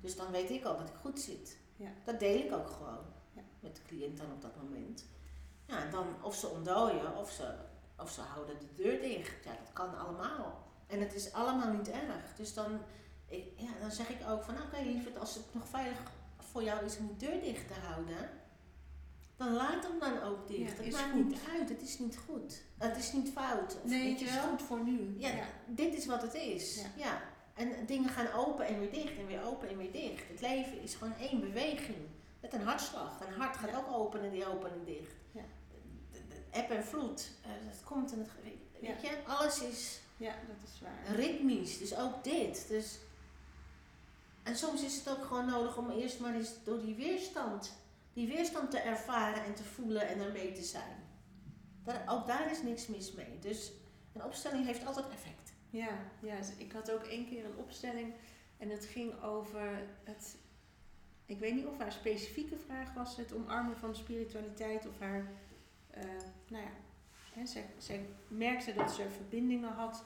[0.01, 1.57] Dus dan weet ik al dat ik goed zit.
[1.77, 1.89] Ja.
[2.05, 3.43] Dat deel ik ook gewoon Ja.
[3.61, 5.05] met de cliënt dan op dat moment.
[5.67, 7.55] Ja, dan of ze ontdooien of ze,
[7.99, 9.45] of ze houden de deur dicht.
[9.45, 10.67] Ja, dat kan allemaal.
[10.87, 12.35] En het is allemaal niet erg.
[12.37, 12.81] Dus dan,
[13.27, 15.99] ik, ja, dan zeg ik ook van, nou, oké lieverd, als het nog veilig
[16.51, 18.30] voor jou is om de deur dicht te houden,
[19.36, 20.76] dan laat hem dan ook dicht.
[20.78, 21.24] Ja, het maakt goed.
[21.28, 22.62] niet uit, het is niet goed.
[22.78, 23.76] Het is niet fout.
[23.84, 24.42] Of, Nee, het is wel?
[24.48, 25.14] goed voor nu.
[25.18, 25.44] Ja, ja.
[25.66, 26.84] dit is wat het is.
[26.96, 27.22] Ja.
[27.55, 30.28] En dingen gaan open en weer dicht en weer open en weer dicht.
[30.28, 31.98] Het leven is gewoon één beweging.
[32.40, 33.20] Met een hartslag.
[33.26, 35.12] Een hart gaat ook open en die open en dicht.
[35.32, 35.42] Ja.
[36.51, 37.30] Eb en vloed.
[37.42, 38.28] eh, dat komt en het...
[38.80, 41.14] Weet je, alles is Ja, dat is waar.
[41.16, 41.78] ritmisch.
[41.78, 42.64] Dus ook dit.
[42.68, 42.98] Dus,
[44.51, 47.78] en soms is het ook gewoon nodig om eerst maar eens door die weerstand...
[48.12, 50.96] Die weerstand te ervaren en te voelen en ermee te zijn.
[51.84, 53.38] Daar, ook daar is niks mis mee.
[53.40, 53.72] Dus
[54.12, 55.53] een opstelling heeft altijd effect.
[55.70, 58.12] Ja, ja, dus ik had ook één keer een opstelling
[58.59, 60.36] en het ging over het.
[61.26, 65.26] Ik weet niet of haar specifieke vraag was het omarmen van spiritualiteit of haar.
[65.90, 66.03] eh,
[66.48, 66.72] nou ja,
[67.32, 67.46] hè,
[67.78, 70.05] zij, merkte dat ze verbindingen had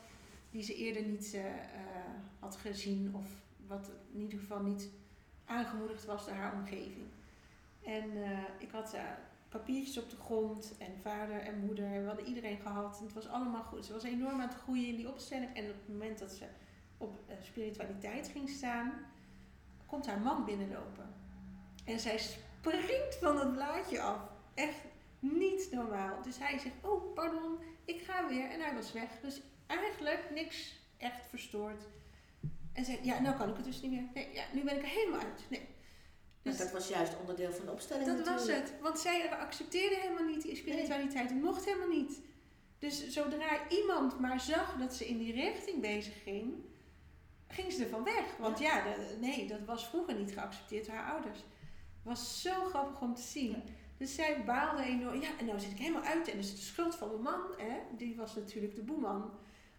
[0.50, 1.60] die ze eerder niet eh, eh,
[2.38, 3.26] had gezien of
[3.68, 4.90] wat in ieder geval niet
[5.44, 7.06] aangemoedigd was door haar omgeving.
[7.82, 9.02] En eh, ik had eh,
[9.48, 11.90] papiertjes op de grond en vader en moeder.
[12.00, 12.98] We hadden iedereen gehad.
[12.98, 13.84] En het was allemaal goed.
[13.84, 15.54] Ze was enorm aan het groeien in die opstelling.
[15.54, 16.44] En op het moment dat ze
[16.98, 18.92] op eh, spiritualiteit ging staan,
[19.86, 21.14] komt haar man binnenlopen.
[21.84, 24.20] En zij springt van het blaadje af.
[24.54, 24.80] Echt
[25.18, 26.22] niet normaal.
[26.22, 28.50] Dus hij zegt, oh pardon, ik ga weer.
[28.50, 29.20] En hij was weg.
[29.22, 31.82] Dus eigenlijk niks echt verstoord.
[32.74, 34.04] En zei, ja, nou kan ik het dus niet meer.
[34.14, 35.44] Nee, ja, nu ben ik er helemaal uit.
[35.48, 35.68] Nee.
[36.42, 38.72] Dus dat was juist onderdeel van de opstelling Dat was het.
[38.80, 41.30] Want zij accepteerde helemaal niet die spiritualiteit.
[41.30, 42.20] Het mocht helemaal niet.
[42.78, 46.54] Dus zodra iemand maar zag dat ze in die richting bezig ging,
[47.48, 48.36] ging ze ervan weg.
[48.38, 51.38] Want ja, de- nee, dat was vroeger niet geaccepteerd door haar ouders.
[51.38, 53.50] Het was zo grappig om te zien.
[53.50, 53.62] Ja.
[53.96, 55.20] Dus zij baalde enorm.
[55.20, 56.28] Ja, en nou zit ik helemaal uit.
[56.28, 57.40] En dat is de schuld van mijn man.
[57.56, 57.78] Hè?
[57.96, 59.30] Die was natuurlijk de boeman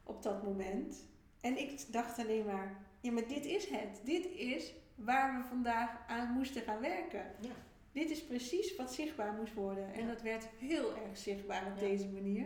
[0.03, 0.95] op dat moment.
[1.41, 4.01] En ik dacht alleen maar, ja, maar dit is het.
[4.03, 7.25] Dit is waar we vandaag aan moesten gaan werken.
[7.39, 7.51] Ja.
[7.91, 9.93] Dit is precies wat zichtbaar moest worden.
[9.93, 10.07] En Ja.
[10.07, 11.87] dat werd heel erg zichtbaar op Ja.
[11.87, 12.45] deze manier.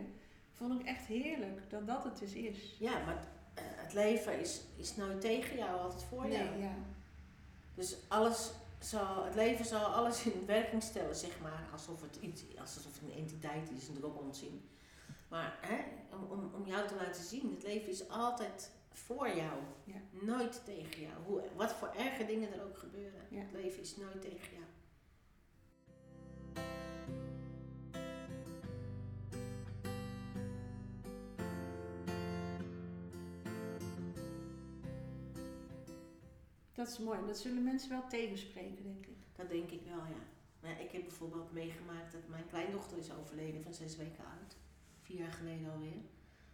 [0.52, 2.76] Vond ik echt heerlijk dat dat het dus is.
[2.78, 6.50] ja, maar eh, het leven is, is nooit tegen jou, altijd voor jou.
[6.50, 6.74] Nee, ja.
[7.74, 11.68] Dus alles zal, het leven zal alles in werking stellen, zeg maar.
[11.72, 14.68] Alsof het, iets, alsof het een entiteit is, is natuurlijk ook onzin.
[15.28, 15.78] Maar hè,
[16.16, 19.58] om, om, om jou te laten zien, het leven is altijd voor jou.
[19.84, 20.00] Ja.
[20.10, 21.22] Nooit tegen jou.
[21.26, 23.26] Hoe, wat voor erge dingen er ook gebeuren.
[23.30, 23.40] Ja.
[23.40, 24.64] Het leven is nooit tegen jou.
[36.72, 37.18] Dat is mooi.
[37.18, 39.18] En dat zullen mensen wel tegenspreken, denk ik.
[39.36, 40.22] Dat denk ik wel, ja.
[40.60, 44.56] Maar ik heb bijvoorbeeld meegemaakt dat mijn kleindochter is overleden van zes weken oud.
[45.00, 46.02] Vier jaar geleden alweer.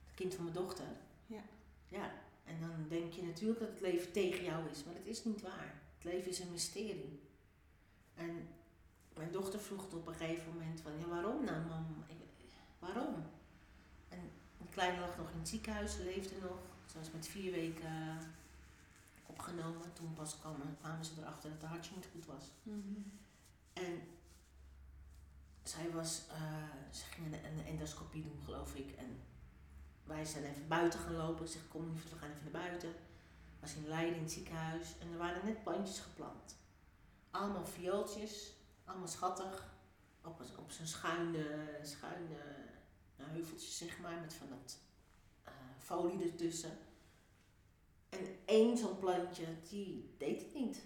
[0.06, 0.86] Het kind van mijn dochter.
[1.26, 1.42] Ja.
[1.88, 2.10] Ja,
[2.46, 5.42] en dan denk je natuurlijk dat het leven tegen jou is, maar dat is niet
[5.42, 5.74] waar.
[5.94, 7.20] Het leven is een mysterie.
[8.14, 8.48] En
[9.14, 12.04] mijn dochter vroeg het op een gegeven moment van, ja waarom nou mam?
[12.78, 13.14] Waarom?
[14.08, 16.58] En de kleine lag nog in het ziekenhuis, ze leefde nog.
[16.92, 18.18] Ze was met vier weken
[19.26, 19.92] opgenomen.
[19.92, 22.44] Toen pas kwamen, kwamen ze erachter dat haar hartje niet goed was.
[23.72, 24.00] En
[25.62, 28.92] zij was, eh, ze ging een, een endoscopie doen, geloof ik.
[28.96, 29.20] En
[30.06, 31.44] wij zijn even buiten gaan lopen.
[31.44, 32.94] Ik zeg, kom lieverd, we gaan even naar buiten.
[33.60, 34.94] Was in Leiden in het ziekenhuis.
[35.00, 36.56] En er waren net plantjes geplant.
[37.30, 38.52] Allemaal viooltjes,
[38.84, 39.74] allemaal schattig.
[40.24, 42.38] Op, op zo'n schuine, schuine
[43.16, 44.78] nou, heuveltjes, zeg maar, met van dat
[45.44, 46.78] eh, folie ertussen.
[48.08, 50.84] En één zo'n plantje, die deed het niet.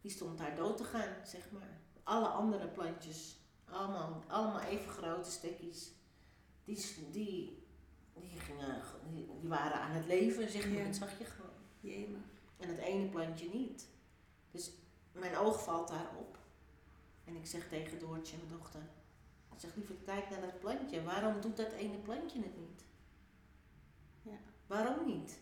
[0.00, 1.80] Die stond daar dood te gaan, zeg maar.
[2.02, 5.90] Alle andere plantjes, allemaal, allemaal even grote stekjes,
[6.64, 7.65] die, die,
[8.20, 10.78] die, gingen, die, die waren aan het leven, zeg maar.
[10.78, 10.84] Ja.
[10.84, 11.50] Dat zag je gewoon.
[11.80, 12.22] Jemig.
[12.56, 13.86] En het ene plantje niet.
[14.50, 14.72] Dus
[15.12, 16.38] mijn oog valt daarop.
[17.24, 18.80] En ik zeg tegen Doortje, mijn dochter.
[19.52, 21.02] Ik zeg, liever kijk naar dat plantje.
[21.02, 22.84] Waarom doet dat ene plantje het niet?
[24.22, 24.38] Ja.
[24.66, 25.38] Waarom niet?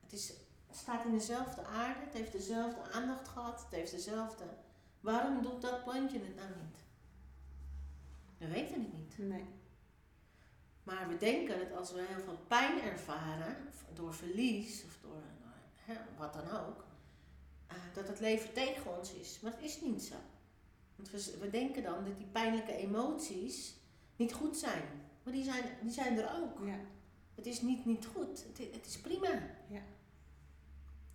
[0.00, 0.28] Het, is,
[0.66, 4.44] het staat in dezelfde aarde, het heeft dezelfde aandacht gehad, het heeft dezelfde.
[5.00, 6.78] Waarom doet dat plantje het nou niet?
[8.38, 9.18] We weten het niet.
[9.18, 9.44] Nee.
[10.84, 13.56] Maar we denken dat als we heel veel pijn ervaren,
[13.94, 15.22] door verlies of door
[15.76, 16.84] hè, wat dan ook,
[17.66, 19.40] eh, dat het leven tegen ons is.
[19.40, 20.14] Maar dat is niet zo.
[20.96, 23.74] Want we, we denken dan dat die pijnlijke emoties
[24.16, 24.82] niet goed zijn.
[25.22, 26.66] Maar die zijn, die zijn er ook.
[26.66, 26.78] Ja.
[27.34, 28.44] Het is niet niet goed.
[28.44, 29.40] Het, het is prima.
[29.68, 29.82] Ja.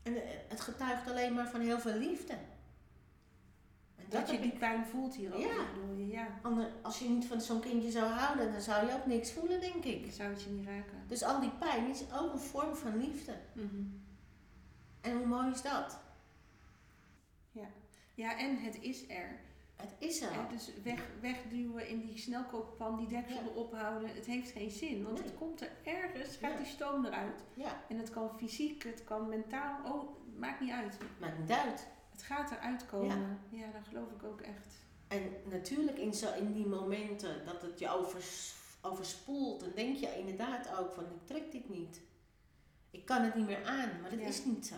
[0.03, 2.37] En eh, het getuigt alleen maar van heel veel liefde.
[4.09, 5.65] Dat je die pijn voelt hierover, Ja.
[5.73, 6.07] bedoel je?
[6.07, 6.27] Ja.
[6.41, 9.61] ander- Als je niet van zo'n kindje zou houden, dan zou je ook niks voelen,
[9.61, 10.05] denk ik.
[10.05, 11.03] Ik zou het je niet raken.
[11.07, 13.33] Dus al die pijn is ook een vorm van liefde.
[13.53, 13.83] Mhm.
[15.01, 15.99] En hoe mooi is dat?
[18.13, 19.39] Ja, en het is er.
[19.75, 20.29] Het is er.
[20.51, 23.49] Dus weg, wegduwen in die snelkookpan, die deksel Ja.
[23.51, 25.03] erop houden, het heeft geen zin.
[25.03, 25.23] Want Nee.
[25.27, 26.57] het komt er ergens, gaat Ja.
[26.57, 27.43] die stoom eruit.
[27.53, 30.97] Ja, En het kan fysiek, het kan mentaal, oh, maakt niet uit.
[31.19, 31.87] maakt niet uit.
[32.19, 33.39] Het gaat eruit komen.
[33.49, 34.73] Ja, dat geloof ik ook echt.
[35.07, 40.17] En natuurlijk in, zo, in die momenten dat het je overs, overspoelt, dan denk je
[40.17, 42.01] inderdaad ook van ik trek dit niet.
[42.91, 44.27] Ik kan het niet meer aan, maar dat Ja.
[44.27, 44.75] is niet zo.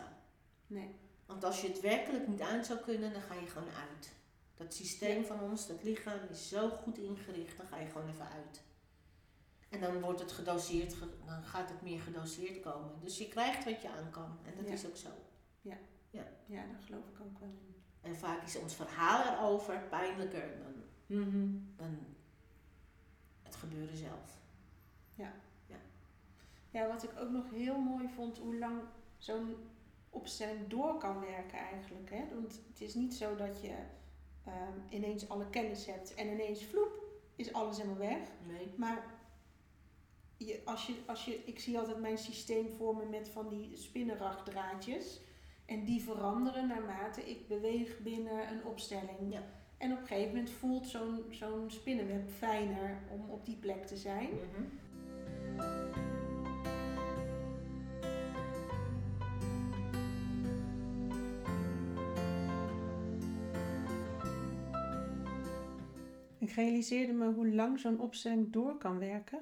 [0.68, 0.96] Nee.
[1.26, 4.12] Want als je het werkelijk niet aan zou kunnen, dan ga je gewoon uit.
[4.56, 5.26] Dat systeem Ja.
[5.28, 8.62] van ons, dat lichaam, is zo goed ingericht, dan ga je gewoon even uit.
[9.70, 12.92] En dan wordt het gedoseerd, ge- dan gaat het meer gedoseerd komen.
[13.02, 14.38] Dus je krijgt wat je aan kan.
[14.46, 14.74] En dat Ja.
[14.74, 15.10] is ook zo.
[15.62, 15.78] Ja,
[16.48, 17.76] daar geloof ik ook wel in.
[18.02, 20.74] En vaak is ons verhaal erover pijnlijker dan,
[21.76, 22.00] dan
[23.44, 24.40] het gebeuren zelf.
[26.72, 28.82] Ja, wat ik ook nog heel mooi vond, hoe lang
[29.18, 29.56] zo'n
[30.10, 32.10] opstelling door kan werken eigenlijk.
[32.10, 32.24] Hè?
[32.34, 33.76] Want het is niet zo dat je
[34.46, 37.04] ehm, ineens alle kennis hebt en ineens vloep,
[37.36, 38.20] is alles helemaal weg.
[38.48, 38.74] Nee.
[38.78, 39.06] Maar
[40.38, 43.78] je, als je, als je, ik zie altijd mijn systeem voor me met van die
[43.78, 45.22] spinnenrachtdraadjes.
[45.72, 49.18] En die veranderen naarmate ik beweeg binnen een opstelling.
[49.30, 49.44] Ja.
[49.78, 53.98] En op een gegeven moment voelt zo'n zo'n spinnenweb fijner om op die plek te
[53.98, 54.30] zijn.
[54.30, 54.64] Mhm.
[66.38, 69.40] Ik realiseerde me hoe lang zo'n opstelling door kan werken.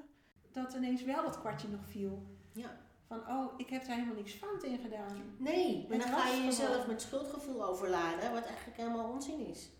[0.52, 2.22] Dat ineens wel dat kwartje nog viel.
[2.52, 2.88] Ja.
[3.10, 5.16] Van, oh, ik heb daar helemaal niks fout in gedaan.
[5.36, 9.46] Nee, maar Het dan ga je jezelf gewoon- met schuldgevoel overladen, wat eigenlijk helemaal onzin
[9.46, 9.70] is.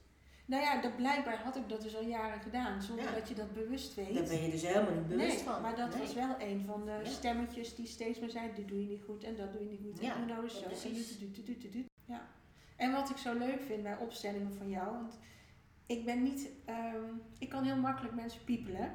[0.47, 3.13] Nou ja, dat, blijkbaar had ik dat dus al jaren gedaan, zonder Ja.
[3.15, 4.15] dat je dat bewust weet.
[4.15, 5.63] Daar ben je dus helemaal niet bewust nee, van.
[5.63, 5.99] maar dat Nee.
[5.99, 7.11] was wel een van de Ja.
[7.11, 9.81] stemmetjes die steeds meer zei, dit doe je niet goed en dat doe je niet
[9.85, 10.01] goed.
[10.01, 10.65] Ja, en doe nou eens zo.
[10.65, 10.71] En.
[12.05, 12.29] Ja.
[12.77, 15.19] En wat ik zo leuk vind bij opstellingen van jou, want
[15.87, 17.05] ik ben niet, ehm,
[17.39, 18.93] ik kan heel makkelijk mensen piepelen.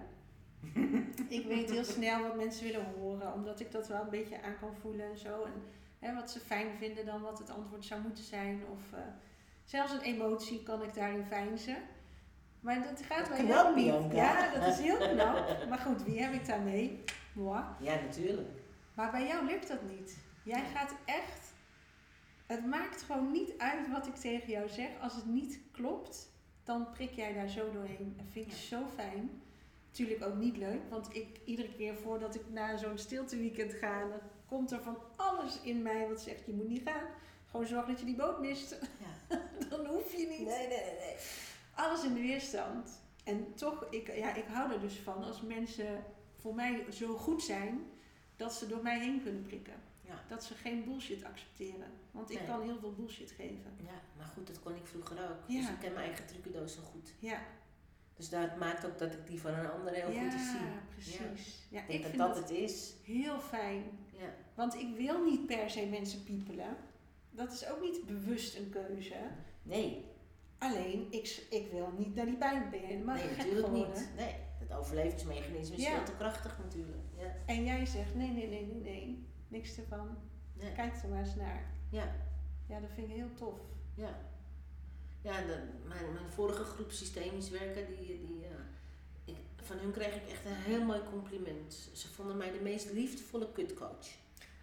[1.29, 4.57] Ik weet heel snel wat mensen willen horen, omdat ik dat wel een beetje aan
[4.59, 5.43] kan voelen en zo.
[5.43, 5.53] En
[5.99, 8.61] hè, wat ze fijn vinden dan wat het antwoord zou moeten zijn.
[8.71, 8.99] Of eh,
[9.63, 11.77] zelfs een emotie kan ik daarin veinzen.
[12.59, 13.85] Maar dat gaat bij Knap, jou niet.
[13.85, 14.15] Bianca.
[14.15, 15.65] Ja, dat is heel knap.
[15.69, 17.03] Maar goed, wie heb ik daarmee?
[17.33, 17.63] Moi.
[17.79, 18.49] Ja, natuurlijk.
[18.93, 20.17] Maar bij jou lukt dat niet.
[20.43, 21.53] Jij gaat echt.
[22.45, 24.87] Het maakt gewoon niet uit wat ik tegen jou zeg.
[25.01, 26.29] Als het niet klopt,
[26.63, 28.13] dan prik jij daar zo doorheen.
[28.17, 28.57] Dat vind ik Ja.
[28.57, 29.41] zo fijn.
[29.97, 34.19] Natuurlijk ook niet leuk, want ik iedere keer voordat ik naar zo'n stilteweekend ga, dan
[34.47, 37.07] komt er van alles in mij wat zegt: je moet niet gaan.
[37.45, 38.77] Gewoon zorg dat je die boot mist.
[39.29, 39.39] Ja.
[39.69, 40.47] dan hoef je niet.
[40.47, 40.95] Nee, nee, nee.
[40.99, 41.15] nee.
[41.75, 43.01] Alles in de weerstand.
[43.23, 46.03] En toch, ik, ja, ik hou er dus van als mensen
[46.35, 47.85] voor mij zo goed zijn
[48.35, 49.73] dat ze door mij heen kunnen prikken.
[50.01, 50.23] Ja.
[50.27, 51.91] Dat ze geen bullshit accepteren.
[52.11, 52.47] Want ik Nee.
[52.47, 53.77] kan heel veel bullshit geven.
[53.83, 55.37] Ja, maar goed, dat kon ik vroeger ook.
[55.47, 55.59] Ja.
[55.59, 57.13] Dus ik ken mijn eigen trucendoos zo goed.
[57.19, 57.39] Ja,
[58.15, 60.59] Dus dat maakt ook dat ik die van een ander heel ja goed zie.
[60.89, 61.67] precies.
[61.69, 62.93] Ja, Ik ik denk dat vind dat dat het is.
[63.03, 63.83] heel fijn.
[64.11, 64.33] Ja.
[64.53, 66.75] Want ik wil niet per se mensen piepelen.
[67.31, 69.15] Dat is ook niet bewust een keuze.
[69.63, 70.13] Nee,
[70.57, 73.03] Alleen, ik, ik wil niet naar die pijn benen.
[73.03, 74.09] Maar nee natuurlijk niet.
[74.15, 75.95] Nee, het overlevingsmechanisme is Ja.
[75.95, 77.03] veel te krachtig natuurlijk.
[77.17, 77.35] Ja.
[77.45, 79.27] En jij zegt, nee, nee, nee, nee, nee.
[79.47, 80.17] Niks ervan.
[80.53, 80.71] Nee.
[80.73, 81.71] Kijk er maar eens naar.
[81.89, 82.15] Ja.
[82.67, 83.59] Ja, dat vind ik heel tof.
[83.95, 84.17] Ja.
[85.25, 85.57] Ja, de,
[85.87, 90.45] mijn, mijn vorige groep systemisch werken, die, die, eh, ik, van hun kreeg ik echt
[90.45, 91.89] een heel mooi compliment.
[91.93, 94.07] Ze vonden mij de meest liefdevolle kutcoach.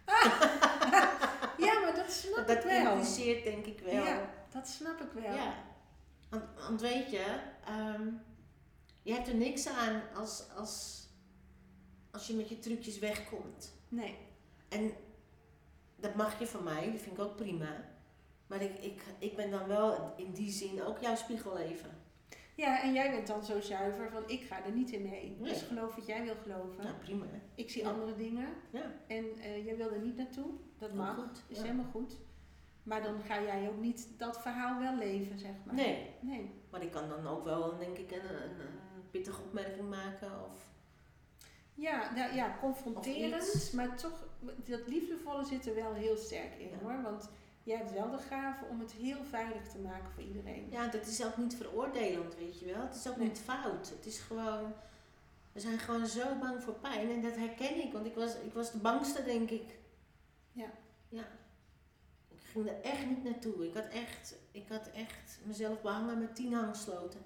[1.57, 2.91] Ja, maar dat snap Dat ik wel.
[2.91, 3.93] impliceert denk ik wel.
[3.93, 5.33] Ja, dat snap ik wel.
[5.33, 5.63] Ja.
[6.29, 8.07] Want, want weet je, ehm,
[9.03, 11.05] je hebt er niks aan als, als,
[12.11, 13.73] als je met je trucjes wegkomt.
[13.87, 14.17] Nee.
[14.69, 14.91] En
[15.95, 17.91] dat mag je van mij, dat vind ik ook prima.
[18.47, 21.89] Maar ik, ik, ik ben dan wel in die zin ook jouw spiegel even.
[22.55, 25.35] Ja, en jij bent dan zo zuiver van ik ga er niet in mee.
[25.39, 25.53] Nee.
[25.53, 26.83] Dus geloof wat jij wil geloven.
[26.83, 27.25] Nou, prima.
[27.55, 27.89] Ik zie Ja.
[27.89, 28.91] andere dingen Ja.
[29.07, 30.45] en eh, jij wil er niet naartoe.
[30.77, 31.15] Dat mag.
[31.15, 31.63] goed, Is ja.
[31.63, 32.15] helemaal goed.
[32.83, 35.75] Maar dan ga jij ook niet dat verhaal wel leven, zeg maar.
[35.75, 36.51] Nee, Nee.
[36.69, 40.31] maar ik kan dan ook wel, denk ik, een, een, een pittige opmerking maken.
[40.45, 40.71] Of,
[41.73, 44.27] Ja, nou, ja, confronterend, maar toch,
[44.65, 46.77] dat liefdevolle zit er wel heel sterk in Ja.
[46.83, 47.01] hoor.
[47.01, 47.29] Want
[47.63, 50.67] jij hebt wel de gave om het heel veilig te maken voor iedereen.
[50.69, 52.81] ja, dat is ook niet veroordelend, weet je wel.
[52.81, 53.27] Het is ook Nee.
[53.27, 53.89] niet fout.
[53.89, 54.73] Het is gewoon,
[55.51, 57.09] we zijn gewoon zo bang voor pijn.
[57.09, 59.77] En dat herken ik, want ik was, ik was de bangste, denk ik.
[60.51, 60.71] Ja.
[61.09, 61.27] Ja.
[62.29, 63.67] Ik ging er echt niet naartoe.
[63.67, 67.21] Ik had echt, ik had echt mezelf behangen met tien hangsloten.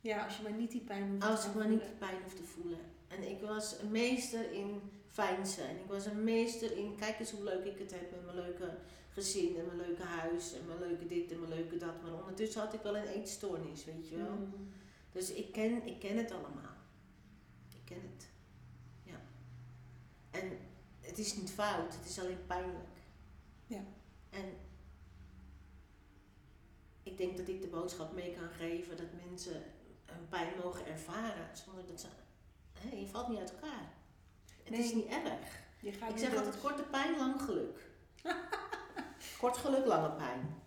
[0.00, 1.98] Ja, als je maar niet die pijn hoeft Als te ik maar niet voelen.
[1.98, 2.78] pijn hoef te voelen.
[3.08, 5.68] En ik was een meester in fijnsen.
[5.68, 8.36] En ik was een meester in, kijk eens hoe leuk ik het heb met mijn
[8.36, 8.76] leuke
[9.14, 12.02] gezin en mijn leuke huis en mijn leuke dit en mijn leuke dat.
[12.02, 14.30] Maar ondertussen had ik wel een eetstoornis, weet je wel.
[14.30, 14.72] Mm.
[15.12, 16.76] Dus ik ken, ik ken het allemaal.
[17.68, 18.28] Ik ken het.
[19.02, 19.20] Ja.
[20.30, 20.58] En
[21.00, 22.98] het is niet fout, het is alleen pijnlijk.
[23.66, 23.84] Ja.
[24.30, 24.44] En
[27.02, 29.62] ik denk dat ik de boodschap mee kan geven dat mensen
[30.04, 32.06] hun pijn mogen ervaren zonder dat ze.
[32.72, 33.92] Hè, je valt niet uit elkaar.
[34.62, 35.62] Het is niet erg.
[35.80, 37.78] Je gaat Ik zeg altijd korte pijn, lang geluk.
[39.44, 40.62] Kort geluk, lange pijn.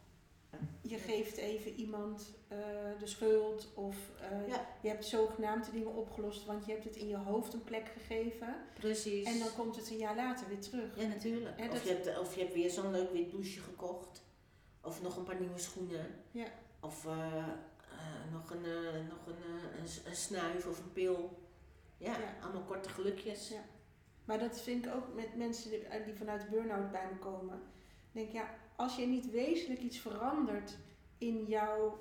[0.82, 2.57] Je geeft even iemand eh,
[2.99, 4.67] de schuld of eh, Ja.
[4.82, 8.55] je hebt zogenaamd dingen opgelost, want je hebt het in je hoofd een plek gegeven.
[8.73, 9.25] Precies.
[9.28, 10.95] En dan komt het een jaar later weer terug.
[10.99, 11.59] Ja, natuurlijk.
[11.59, 14.21] Hè, of, je hebt, of je hebt weer zo'n leuk wit blouseje gekocht.
[14.82, 16.05] Of nog een paar nieuwe schoenen.
[16.32, 16.47] Ja.
[16.80, 17.47] Of eh,
[18.32, 18.61] nog, een,
[19.09, 21.39] nog een, een, een snuif of een pil.
[21.97, 22.34] Ja, Ja.
[22.43, 23.49] allemaal korte gelukjes.
[23.49, 23.63] Ja.
[24.25, 27.55] Maar dat vind ik ook met mensen die, die vanuit burn-out bij me komen.
[28.11, 30.78] Ik denk, ja, als je niet wezenlijk iets verandert
[31.17, 31.97] in jouw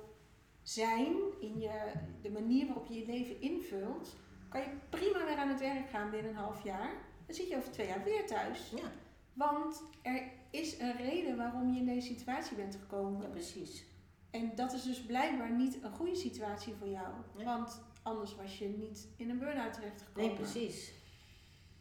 [0.63, 4.17] zijn, in je, de manier waarop je je leven invult,
[4.49, 6.93] kan je prima weer aan het werk gaan binnen een half jaar.
[7.27, 8.71] Dan zit je over twee jaar weer thuis.
[8.71, 8.91] Ja,
[9.33, 13.23] Want er is een reden waarom je in deze situatie bent gekomen.
[13.23, 13.85] ja, precies.
[14.31, 17.15] En dat is dus blijkbaar niet een goede situatie voor jou.
[17.37, 17.45] Nee.
[17.45, 20.29] Want anders was je niet in een burn-out terechtgekomen.
[20.29, 20.93] Nee, precies.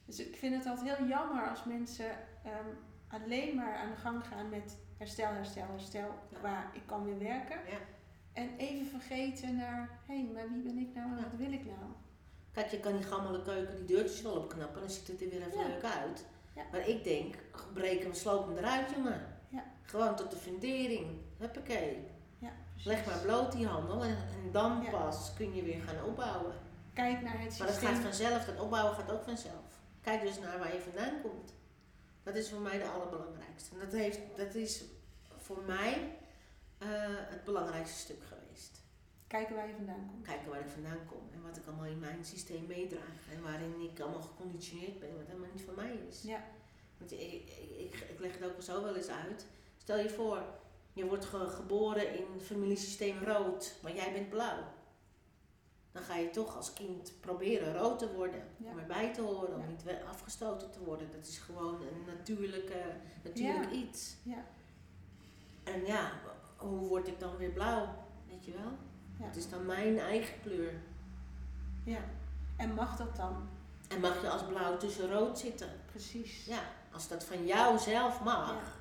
[0.05, 2.11] Dus ik vind het altijd heel jammer als mensen
[2.43, 2.69] ehm,
[3.07, 6.09] alleen maar aan de gang gaan met herstel, herstel, herstel.
[6.33, 7.57] Qua ik kan weer werken.
[7.69, 7.77] Ja.
[8.33, 11.65] En even vergeten naar, hé, hey, maar wie ben ik nou en wat wil ik
[11.65, 11.91] nou?
[12.51, 14.79] Kijk, je kan die gammele keuken die deurtjes wel opknappen.
[14.81, 16.25] Dan ziet het er weer even leuk uit.
[16.71, 17.35] Maar ik denk,
[17.73, 19.27] breek hem, sloop hem eruit, jongen.
[19.49, 19.63] Ja.
[19.81, 21.07] Gewoon tot de fundering.
[21.37, 22.07] Huppakee.
[22.39, 22.85] Ja, precies.
[22.87, 24.89] Leg maar bloot die handel en, en dan Ja.
[24.89, 26.53] pas kun je weer gaan opbouwen.
[26.93, 27.93] Kijk naar het Maar dat systeem.
[27.95, 29.63] gaat vanzelf, dat opbouwen gaat ook vanzelf.
[30.01, 31.53] Kijk dus naar waar je vandaan komt.
[32.26, 33.69] Dat is voor mij de allerbelangrijkste.
[33.73, 34.84] En dat, heeft, dat is
[35.38, 35.93] voor mij
[36.78, 36.88] eh,
[37.34, 38.82] het belangrijkste stuk geweest.
[39.28, 40.26] Kijken waar je vandaan komt.
[40.26, 43.17] Kijken waar ik vandaan kom en wat ik allemaal in mijn systeem meedraag.
[43.34, 46.21] En waarin ik allemaal geconditioneerd ben, wat helemaal niet van mij is.
[46.21, 46.43] Ja,
[46.97, 49.45] Want ik, ik, ik, ik leg het ook zo wel eens uit.
[49.78, 50.41] Stel je voor,
[50.93, 54.63] je wordt ge- geboren in familiesysteem rood, maar jij bent blauw.
[55.95, 58.43] Dan ga je toch als kind proberen rood te worden.
[58.57, 58.71] Ja.
[58.71, 59.65] Om erbij te horen, om Ja.
[59.67, 61.11] niet afgestoten te worden.
[61.11, 62.81] Dat is gewoon een natuurlijke,
[63.23, 63.77] natuurlijk Ja.
[63.77, 64.15] iets.
[64.23, 64.45] ja,
[65.63, 66.11] En ja,
[66.57, 67.87] hoe word ik dan weer blauw?
[68.29, 68.71] Weet je wel?
[69.27, 70.73] Het is dan mijn eigen kleur.
[71.83, 71.99] ja.
[72.57, 73.47] En mag dat dan?
[73.89, 75.69] En mag je als blauw tussen rood zitten?
[75.85, 76.45] Precies.
[76.45, 76.59] Ja,
[76.91, 78.79] als dat van jou zelf mag.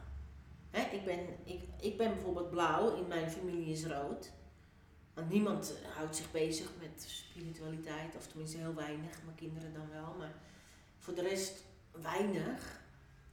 [0.71, 4.33] Hè, ik, ben, ik, ik ben bijvoorbeeld blauw, in mijn familie is rood.
[5.15, 10.15] Want niemand houdt zich bezig met spiritualiteit, of tenminste heel weinig, mijn kinderen dan wel,
[10.19, 10.33] maar
[10.99, 12.81] voor de rest weinig.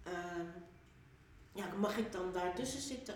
[0.03, 0.45] Ehm,
[1.51, 3.15] ja, mag ik dan daartussen zitten?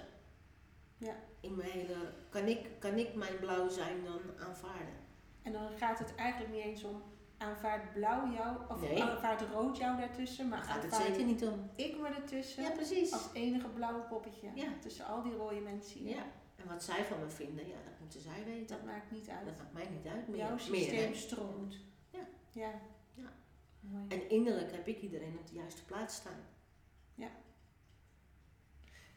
[0.98, 1.16] Ja.
[1.40, 1.96] In mijn hele,
[2.30, 4.94] kan, ik, kan ik mijn blauw zijn dan aanvaarden?
[5.42, 7.02] En dan gaat het eigenlijk niet eens om
[7.38, 9.04] aanvaard blauw jou, of Nee.
[9.04, 11.70] aanvaard rood jou daartussen, maar gaat het aanvaard zeker niet om.
[11.76, 13.12] ik me ertussen Ja, precies.
[13.14, 14.68] als enige blauwe poppetje Ja.
[14.82, 16.16] tussen al die rode mensen hier.
[16.16, 16.26] Ja.
[16.66, 18.78] En wat zij van me vinden, ja, dat moeten zij weten.
[18.78, 19.46] Dat maakt niet uit.
[19.46, 20.38] Dat maakt mij niet uit meer.
[20.38, 21.76] Jouw systeem stroomt.
[22.10, 22.28] Ja.
[22.52, 22.72] Ja.
[23.14, 23.34] Ja.
[23.80, 24.06] Mooi.
[24.08, 26.40] En innerlijk heb ik iedereen op de juiste plaats staan.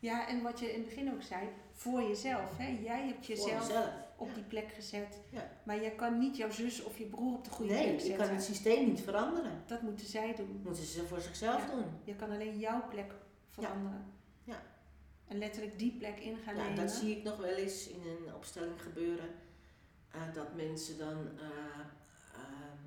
[0.00, 2.56] Ja, en wat je in het begin ook zei, voor jezelf.
[2.56, 2.78] Hè?
[2.82, 3.72] Jij hebt jezelf
[4.16, 4.34] op Ja.
[4.34, 5.20] die plek gezet.
[5.30, 5.50] Ja.
[5.62, 8.26] Maar jij kan niet jouw zus of je broer op de goede Nee, plek zetten.
[8.26, 9.62] kan het systeem niet veranderen.
[9.66, 10.60] Dat moeten zij doen.
[10.64, 11.74] Moeten ze voor zichzelf Ja.
[11.74, 11.84] doen.
[12.04, 13.12] Je kan alleen jouw plek
[13.48, 14.12] veranderen.
[15.28, 16.76] En letterlijk die plek in gaan Ja, nemen.
[16.76, 19.28] dat zie ik nog wel eens in een opstelling gebeuren.
[20.10, 21.44] Eh, dat mensen dan eh,
[22.34, 22.78] ehm,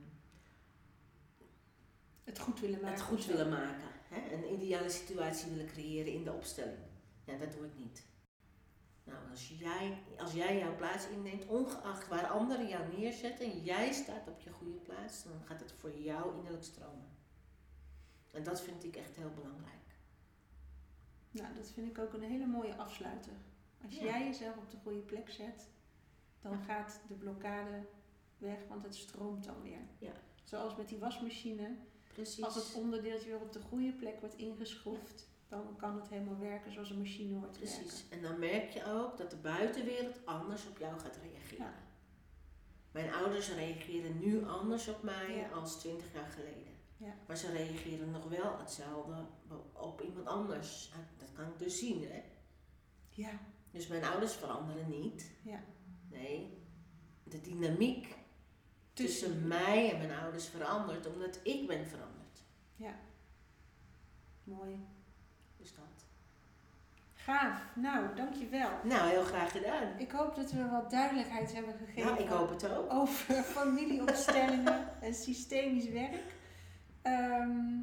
[2.23, 2.93] Het goed willen maken.
[2.97, 3.87] het goed willen maken.
[4.09, 4.33] Hè?
[4.33, 6.79] Een ideale situatie willen creëren in de opstelling.
[7.23, 8.05] Ja, dat doe ik niet.
[9.03, 13.91] Nou, als jij, als jij jouw plaats inneemt, ongeacht waar anderen jou neerzetten en jij
[13.93, 17.09] staat op je goede plaats, dan gaat het voor jou innerlijk stromen.
[18.31, 19.90] En dat vind ik echt heel belangrijk.
[21.31, 23.33] Nou, dat vind ik ook een hele mooie afsluiter.
[23.83, 24.03] Als Ja.
[24.03, 25.67] jij jezelf op de goede plek zet,
[26.41, 27.85] dan gaat de blokkade
[28.37, 29.81] weg, want het stroomt dan weer.
[29.97, 30.11] Ja.
[30.43, 31.75] Zoals met die wasmachine.
[32.13, 32.43] Precies.
[32.43, 36.71] Als het onderdeeltje weer op de goede plek wordt ingeschroefd, dan kan het helemaal werken
[36.73, 37.51] zoals een machine hoort.
[37.57, 38.05] Precies.
[38.09, 41.73] En dan merk je ook dat de buitenwereld anders op jou gaat reageren.
[42.91, 46.73] Mijn ouders reageren nu anders op mij als 20 jaar geleden.
[46.97, 47.13] Ja.
[47.27, 49.25] Maar ze reageren nog wel hetzelfde
[49.73, 50.91] op iemand anders.
[51.31, 52.21] Dat kan ik dus zien, hè.
[53.09, 53.29] Ja,
[53.71, 55.31] Dus mijn ouders veranderen niet.
[55.41, 55.59] ja.
[56.09, 56.57] Nee,
[57.23, 58.15] de dynamiek
[58.93, 62.41] tussen mij en mijn ouders verandert omdat ik ben veranderd.
[62.75, 62.95] Ja.
[64.43, 64.85] Mooi.
[65.57, 65.85] Dus dat.
[67.13, 67.61] Gaaf.
[67.75, 68.69] Nou, dankjewel.
[68.83, 69.99] Nou, heel graag gedaan.
[69.99, 72.91] Ik hoop dat we wat duidelijkheid hebben gegeven Nou, ik hoop het ook.
[72.93, 76.23] over familieopstellingen en systemisch werk.
[77.01, 77.79] Ehm,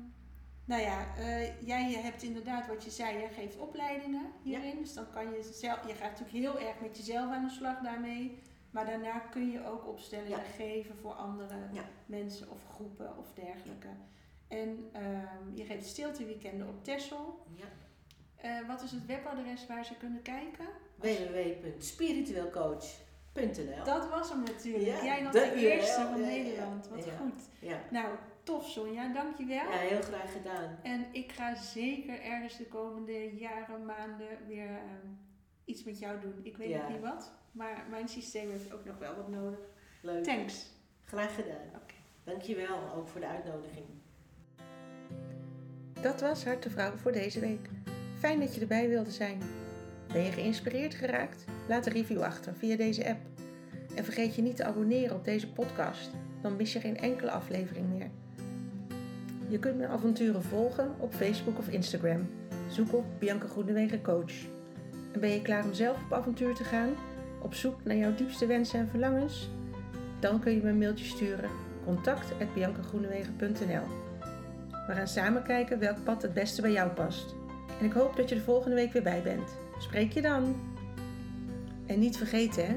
[0.68, 4.78] nou ja, eh, jij hebt inderdaad wat je zei, jij geeft opleidingen hierin.
[4.78, 7.78] Dus dan kan je zelf, je gaat natuurlijk heel erg met jezelf aan de slag
[7.80, 8.38] daarmee.
[8.70, 10.44] Maar daarna kun je ook opstellingen Ja.
[10.56, 11.82] geven voor andere Ja.
[12.06, 13.88] mensen of groepen of dergelijke.
[14.48, 17.46] En ehm, je geeft stilteweekenden op Texel.
[17.54, 17.64] Ja.
[18.36, 20.66] Eh, wat is het webadres waar ze kunnen kijken?
[20.94, 25.02] www.spirituelcoach.nl Dat was hem natuurlijk.
[25.02, 26.88] Jij nog de de eerste van Nederland.
[26.88, 27.42] Wat goed.
[27.60, 27.78] Ja.
[27.90, 28.06] Nou,
[28.49, 29.57] tof Sonja, dankjewel.
[29.57, 30.78] ja, heel graag gedaan.
[30.82, 35.09] En ik ga zeker ergens de komende jaren, maanden weer ehm,
[35.64, 36.40] iets met jou doen.
[36.42, 36.82] Ik weet Ja.
[36.82, 39.59] nog niet wat, maar mijn systeem heeft ook nog wel wat nodig.
[40.03, 40.24] Leuk.
[40.24, 40.66] Thanks.
[41.05, 41.66] Graag gedaan.
[41.74, 41.94] Oké.
[42.24, 43.84] Dankjewel ook voor de uitnodiging.
[46.03, 47.68] Dat was Hart de Vrouw voor deze week.
[48.18, 49.38] Fijn dat je erbij wilde zijn.
[50.12, 51.44] Ben je geïnspireerd geraakt?
[51.68, 53.20] Laat een review achter via deze app.
[53.94, 56.11] En vergeet je niet te abonneren op deze podcast,
[56.42, 57.97] dan mis je geen enkele aflevering meer.
[59.49, 62.28] Je kunt mijn avonturen volgen op Facebook of Instagram.
[62.70, 64.32] Zoek op Bianca Groenewegen Coach.
[65.12, 66.88] En ben je klaar om zelf op avontuur te gaan?
[67.42, 69.51] Op zoek naar jouw diepste wensen en verlangens?
[70.20, 71.51] Dan kun je me een mailtje sturen.
[71.84, 73.86] contact.biancagroenewegen.nl
[74.86, 77.34] We gaan samen kijken welk pad het beste bij jou past.
[77.80, 79.57] En ik hoop dat je er volgende week weer bij bent.
[79.78, 80.57] Spreek je dan!
[81.86, 82.76] En niet vergeten hè,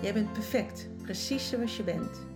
[0.00, 2.31] jij bent perfect, precies zoals je bent.